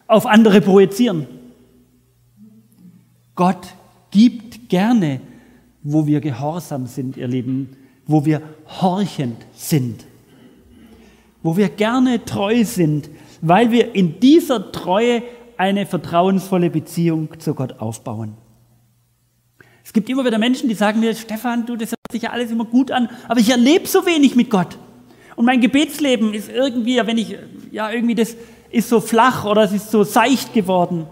auf 0.08 0.26
andere 0.26 0.62
projizieren. 0.62 1.28
Gott 3.36 3.68
gibt 4.12 4.70
gerne, 4.70 5.22
wo 5.82 6.08
wir 6.08 6.22
gehorsam 6.22 6.88
sind, 6.88 7.18
ihr 7.18 7.28
Lieben, 7.28 7.76
wo 8.06 8.26
wir 8.26 8.42
horchend 8.82 9.38
sind, 9.54 10.06
wo 11.42 11.58
wir 11.58 11.70
gerne 11.70 12.24
treu 12.26 12.64
sind, 12.64 13.10
weil 13.42 13.72
wir 13.72 13.96
in 13.96 14.20
dieser 14.20 14.72
Treue 14.72 15.24
eine 15.58 15.86
vertrauensvolle 15.86 16.70
Beziehung 16.70 17.40
zu 17.40 17.54
Gott 17.54 17.80
aufbauen. 17.80 18.36
Es 19.84 19.92
gibt 19.92 20.10
immer 20.10 20.26
wieder 20.26 20.38
Menschen, 20.38 20.70
die 20.70 20.76
sagen 20.76 21.00
mir, 21.00 21.14
Stefan, 21.14 21.66
du, 21.66 21.76
das 21.76 21.92
hört 21.92 22.12
sich 22.12 22.24
ja 22.24 22.30
alles 22.32 22.52
immer 22.52 22.66
gut 22.66 22.90
an, 22.90 23.10
aber 23.28 23.40
ich 23.40 23.50
erlebe 23.50 23.88
so 23.88 24.06
wenig 24.06 24.36
mit 24.36 24.50
Gott. 24.50 24.78
Und 25.36 25.46
mein 25.46 25.62
Gebetsleben 25.62 26.34
ist 26.34 26.50
irgendwie, 26.50 27.02
wenn 27.04 27.18
ich, 27.18 27.36
ja, 27.72 27.92
irgendwie 27.92 28.16
das 28.16 28.36
ist 28.72 28.90
so 28.90 29.02
flach 29.02 29.46
oder 29.46 29.64
es 29.64 29.72
ist 29.72 29.92
so 29.92 30.04
seicht 30.04 30.54
geworden. 30.54 31.06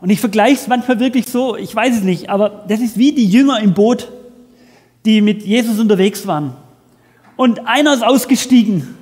Und 0.00 0.10
ich 0.10 0.20
vergleiche 0.20 0.60
es 0.60 0.68
manchmal 0.68 1.00
wirklich 1.00 1.26
so, 1.26 1.56
ich 1.56 1.74
weiß 1.74 1.96
es 1.96 2.02
nicht, 2.02 2.30
aber 2.30 2.64
das 2.68 2.80
ist 2.80 2.98
wie 2.98 3.12
die 3.12 3.28
Jünger 3.28 3.60
im 3.60 3.74
Boot, 3.74 4.08
die 5.06 5.22
mit 5.22 5.42
Jesus 5.44 5.78
unterwegs 5.78 6.26
waren. 6.26 6.52
Und 7.36 7.66
einer 7.66 7.94
ist 7.94 8.04
ausgestiegen 8.04 8.94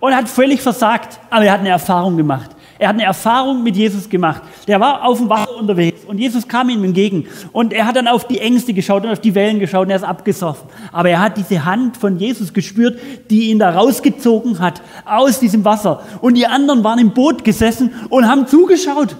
und 0.00 0.16
hat 0.16 0.28
völlig 0.28 0.62
versagt, 0.62 1.20
aber 1.28 1.44
er 1.44 1.52
hat 1.52 1.60
eine 1.60 1.68
Erfahrung 1.68 2.16
gemacht. 2.16 2.50
Er 2.78 2.88
hat 2.88 2.94
eine 2.94 3.04
Erfahrung 3.04 3.62
mit 3.62 3.76
Jesus 3.76 4.08
gemacht. 4.08 4.40
Der 4.66 4.80
war 4.80 5.04
auf 5.04 5.18
dem 5.18 5.28
Wasser 5.28 5.54
unterwegs 5.54 6.02
und 6.06 6.16
Jesus 6.16 6.48
kam 6.48 6.70
ihm 6.70 6.82
entgegen. 6.82 7.26
Und 7.52 7.74
er 7.74 7.86
hat 7.86 7.96
dann 7.96 8.08
auf 8.08 8.26
die 8.26 8.38
Ängste 8.38 8.72
geschaut 8.72 9.04
und 9.04 9.10
auf 9.10 9.20
die 9.20 9.34
Wellen 9.34 9.58
geschaut 9.58 9.84
und 9.84 9.90
er 9.90 9.96
ist 9.96 10.02
abgesoffen. 10.02 10.66
Aber 10.90 11.10
er 11.10 11.20
hat 11.20 11.36
diese 11.36 11.66
Hand 11.66 11.98
von 11.98 12.18
Jesus 12.18 12.54
gespürt, 12.54 12.98
die 13.28 13.50
ihn 13.50 13.58
da 13.58 13.68
rausgezogen 13.70 14.60
hat 14.60 14.80
aus 15.04 15.40
diesem 15.40 15.62
Wasser. 15.66 16.02
Und 16.22 16.38
die 16.38 16.46
anderen 16.46 16.82
waren 16.82 16.98
im 16.98 17.10
Boot 17.10 17.44
gesessen 17.44 17.92
und 18.08 18.26
haben 18.26 18.46
zugeschaut. 18.46 19.14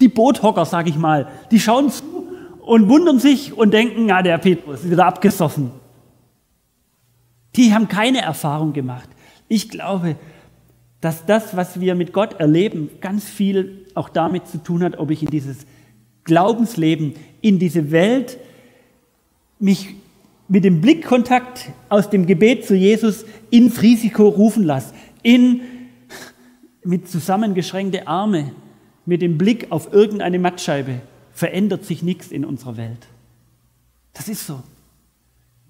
Die 0.00 0.08
Boothocker, 0.08 0.64
sag 0.64 0.88
ich 0.88 0.96
mal, 0.96 1.26
die 1.50 1.58
schauen 1.58 1.90
zu 1.90 2.04
und 2.62 2.88
wundern 2.88 3.18
sich 3.18 3.56
und 3.56 3.74
denken, 3.74 4.08
ja, 4.08 4.22
der 4.22 4.38
Petrus 4.38 4.84
ist 4.84 4.90
wieder 4.90 5.06
abgesoffen. 5.06 5.72
Die 7.56 7.74
haben 7.74 7.88
keine 7.88 8.22
Erfahrung 8.22 8.72
gemacht. 8.72 9.08
Ich 9.48 9.68
glaube, 9.68 10.16
dass 11.00 11.26
das, 11.26 11.56
was 11.56 11.80
wir 11.80 11.94
mit 11.94 12.12
Gott 12.12 12.38
erleben, 12.40 12.88
ganz 13.00 13.24
viel 13.24 13.86
auch 13.94 14.08
damit 14.08 14.46
zu 14.46 14.62
tun 14.62 14.84
hat, 14.84 14.98
ob 14.98 15.10
ich 15.10 15.22
in 15.22 15.30
dieses 15.30 15.66
Glaubensleben, 16.24 17.14
in 17.40 17.58
diese 17.58 17.90
Welt 17.90 18.38
mich 19.58 19.96
mit 20.48 20.64
dem 20.64 20.80
Blickkontakt 20.80 21.70
aus 21.88 22.10
dem 22.10 22.26
Gebet 22.26 22.64
zu 22.64 22.76
Jesus 22.76 23.24
ins 23.50 23.82
Risiko 23.82 24.28
rufen 24.28 24.62
lasse, 24.62 24.94
in, 25.22 25.60
mit 26.84 27.08
zusammengeschränkte 27.08 28.06
Arme, 28.06 28.52
mit 29.04 29.20
dem 29.20 29.36
Blick 29.36 29.66
auf 29.70 29.92
irgendeine 29.92 30.38
Mattscheibe, 30.38 31.00
verändert 31.32 31.84
sich 31.84 32.02
nichts 32.02 32.30
in 32.30 32.44
unserer 32.44 32.76
Welt. 32.76 33.06
Das 34.12 34.28
ist 34.28 34.46
so. 34.46 34.62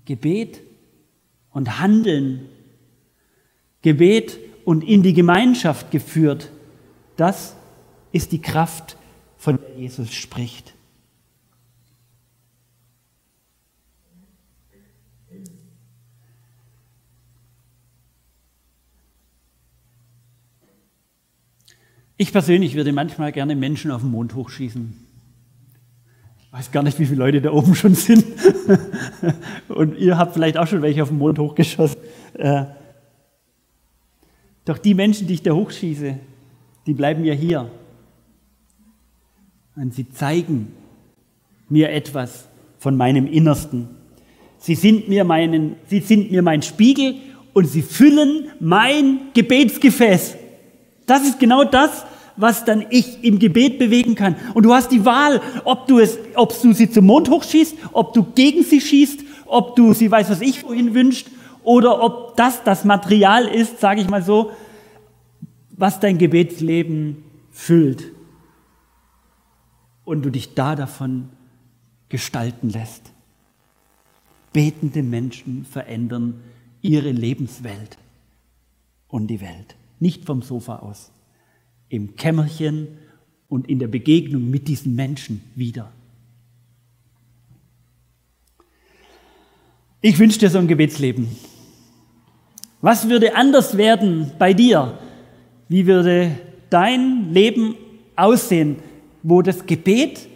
Gebet 0.05 0.61
und 1.51 1.79
Handeln. 1.79 2.47
Gebet 3.83 4.39
und 4.65 4.83
in 4.85 5.03
die 5.03 5.15
Gemeinschaft 5.15 5.91
geführt. 5.91 6.51
Das 7.17 7.57
ist 8.13 8.33
die 8.33 8.41
Kraft, 8.41 8.97
von 9.37 9.59
der 9.59 9.77
Jesus 9.77 10.13
spricht. 10.13 10.75
Ich 22.17 22.31
persönlich 22.31 22.77
würde 22.77 22.93
manchmal 22.93 23.33
gerne 23.33 23.57
Menschen 23.57 23.91
auf 23.91 24.03
den 24.03 24.13
Mond 24.13 24.37
hochschießen. 24.37 25.02
Weiß 26.53 26.71
gar 26.71 26.83
nicht, 26.83 26.99
wie 26.99 27.07
viele 27.07 27.19
Leute 27.19 27.41
da 27.41 27.51
oben 27.51 27.75
schon 27.75 27.95
sind. 27.95 28.27
Und 29.69 29.97
ihr 29.99 30.19
habt 30.19 30.35
vielleicht 30.35 30.59
auch 30.59 30.67
schon 30.67 30.83
welche 30.83 31.03
auf 31.03 31.09
den 31.09 31.17
Mond 31.17 31.39
hochgeschossen. 31.39 31.99
Äh, 32.35 32.67
doch 34.67 34.77
die 34.77 34.93
Menschen, 34.93 35.27
die 35.27 35.35
ich 35.35 35.43
da 35.43 35.53
hochschieße, 35.53 36.19
die 36.87 36.93
bleiben 36.93 37.25
ja 37.25 37.33
hier. 37.33 37.71
Und 39.77 39.95
sie 39.95 40.11
zeigen 40.11 40.75
mir 41.71 41.91
etwas 41.91 42.49
von 42.79 42.99
meinem 42.99 43.27
Innersten. 43.27 43.89
Sie 44.59 44.75
sind 44.75 45.09
mir, 45.09 45.25
meinen, 45.25 45.77
sie 45.87 46.01
sind 46.01 46.31
mir 46.31 46.43
mein 46.43 46.61
Spiegel 46.61 47.15
und 47.55 47.65
sie 47.65 47.81
füllen 47.81 48.51
mein 48.61 49.21
Gebetsgefäß. 49.33 50.37
Das 51.07 51.23
ist 51.23 51.41
genau 51.41 51.65
das, 51.65 52.05
was 52.37 52.65
dann 52.65 52.87
ich 52.91 53.23
im 53.25 53.39
Gebet 53.39 53.79
bewegen 53.79 54.15
kann. 54.15 54.37
Und 54.55 54.65
du 54.65 54.73
hast 54.73 54.91
die 54.91 55.05
Wahl, 55.05 55.41
ob 55.65 55.87
du, 55.87 55.99
es, 55.99 56.19
ob 56.35 56.61
du 56.61 56.73
sie 56.73 56.91
zum 56.91 57.07
Mond 57.07 57.29
hochschießt, 57.31 57.77
ob 57.93 58.15
du 58.15 58.25
gegen 58.35 58.63
sie 58.65 58.81
schießt, 58.81 59.21
ob 59.47 59.77
du 59.77 59.93
sie, 59.93 60.11
weiß 60.11 60.31
was 60.31 60.41
ich, 60.41 60.65
wohin 60.65 60.95
wünscht, 60.95 61.29
oder 61.65 62.03
ob 62.03 62.37
das 62.37 62.65
das 62.65 62.85
Material 62.85 63.45
ist, 63.47 63.81
sage 63.81 64.01
ich 64.01 64.09
mal 64.09 64.23
so, 64.23 64.51
was 65.71 66.01
dein 66.01 66.19
Gebetsleben 66.19 67.23
füllt 67.51 68.05
und 70.05 70.23
du 70.23 70.31
dich 70.31 70.55
da 70.55 70.75
davon 70.75 71.29
gestalten 72.09 72.69
lässt. 72.69 73.13
Betende 74.53 75.03
Menschen 75.03 75.65
verändern 75.65 76.43
ihre 76.83 77.11
Lebenswelt. 77.11 77.99
und 79.13 79.27
die 79.29 79.41
Welt. 79.41 79.77
Nicht 80.01 80.25
vom 80.25 80.43
Sofa 80.43 80.77
aus. 80.77 81.12
Im 81.93 82.17
Kämmerchen 82.17 82.89
und 83.51 83.69
in 83.69 83.79
der 83.79 83.87
Begegnung 83.87 84.49
mit 84.49 84.67
diesen 84.67 84.95
Menschen 84.95 85.43
wieder. 85.55 85.93
Ich 90.01 90.19
wünsche 90.19 90.39
dir 90.39 90.49
so 90.49 90.59
ein 90.59 90.69
Gebetsleben. 90.69 91.29
Was 92.81 93.11
würde 93.11 93.37
anders 93.37 93.77
werden 93.77 94.31
bei 94.39 94.55
dir? 94.55 94.99
Wie 95.69 95.87
würde 95.87 96.31
dein 96.71 97.31
Leben 97.35 97.75
aussehen, 98.17 98.77
wo 99.23 99.43
das 99.43 99.67
Gebet 99.67 100.27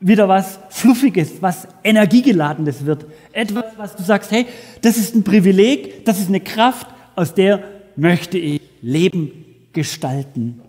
wieder 0.00 0.28
was 0.28 0.60
Fluffiges, 0.68 1.40
was 1.40 1.66
Energiegeladenes 1.82 2.84
wird? 2.84 3.06
Etwas, 3.32 3.64
was 3.78 3.96
du 3.96 4.02
sagst, 4.02 4.30
hey, 4.32 4.44
das 4.82 4.98
ist 4.98 5.14
ein 5.14 5.24
Privileg, 5.24 6.04
das 6.04 6.20
ist 6.20 6.28
eine 6.28 6.40
Kraft, 6.40 6.86
aus 7.14 7.32
der 7.32 7.64
möchte 7.96 8.36
ich 8.36 8.60
Leben 8.82 9.32
gestalten. 9.72 10.60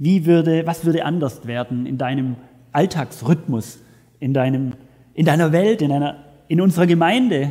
Wie 0.00 0.24
würde, 0.24 0.66
was 0.66 0.86
würde 0.86 1.04
anders 1.04 1.46
werden 1.46 1.84
in 1.84 1.98
deinem 1.98 2.36
Alltagsrhythmus, 2.72 3.80
in, 4.18 4.32
deinem, 4.32 4.72
in 5.12 5.26
deiner 5.26 5.52
Welt, 5.52 5.82
in, 5.82 5.92
einer, 5.92 6.24
in 6.48 6.62
unserer 6.62 6.86
Gemeinde? 6.86 7.50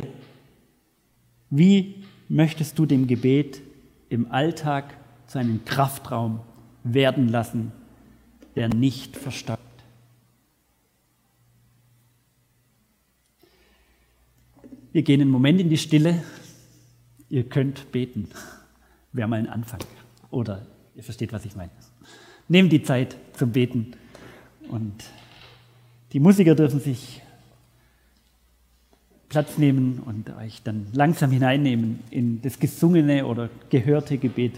Wie 1.48 2.02
möchtest 2.28 2.76
du 2.76 2.86
dem 2.86 3.06
Gebet 3.06 3.62
im 4.08 4.32
Alltag 4.32 4.96
zu 5.28 5.38
einem 5.38 5.64
Kraftraum 5.64 6.40
werden 6.82 7.28
lassen, 7.28 7.70
der 8.56 8.68
nicht 8.68 9.16
verstaubt? 9.16 9.62
Wir 14.90 15.02
gehen 15.02 15.20
einen 15.20 15.30
Moment 15.30 15.60
in 15.60 15.68
die 15.68 15.78
Stille. 15.78 16.20
Ihr 17.28 17.48
könnt 17.48 17.92
beten. 17.92 18.28
Wäre 19.12 19.28
mal 19.28 19.38
ein 19.38 19.48
Anfang. 19.48 19.78
Oder 20.32 20.66
ihr 20.96 21.04
versteht, 21.04 21.32
was 21.32 21.44
ich 21.44 21.54
meine. 21.54 21.70
Nehmt 22.50 22.72
die 22.72 22.82
Zeit 22.82 23.16
zum 23.34 23.52
Beten. 23.52 23.92
Und 24.68 25.04
die 26.12 26.18
Musiker 26.18 26.56
dürfen 26.56 26.80
sich 26.80 27.22
Platz 29.28 29.56
nehmen 29.56 30.00
und 30.04 30.36
euch 30.36 30.60
dann 30.64 30.88
langsam 30.92 31.30
hineinnehmen 31.30 32.00
in 32.10 32.42
das 32.42 32.58
gesungene 32.58 33.24
oder 33.24 33.50
gehörte 33.68 34.18
Gebet. 34.18 34.54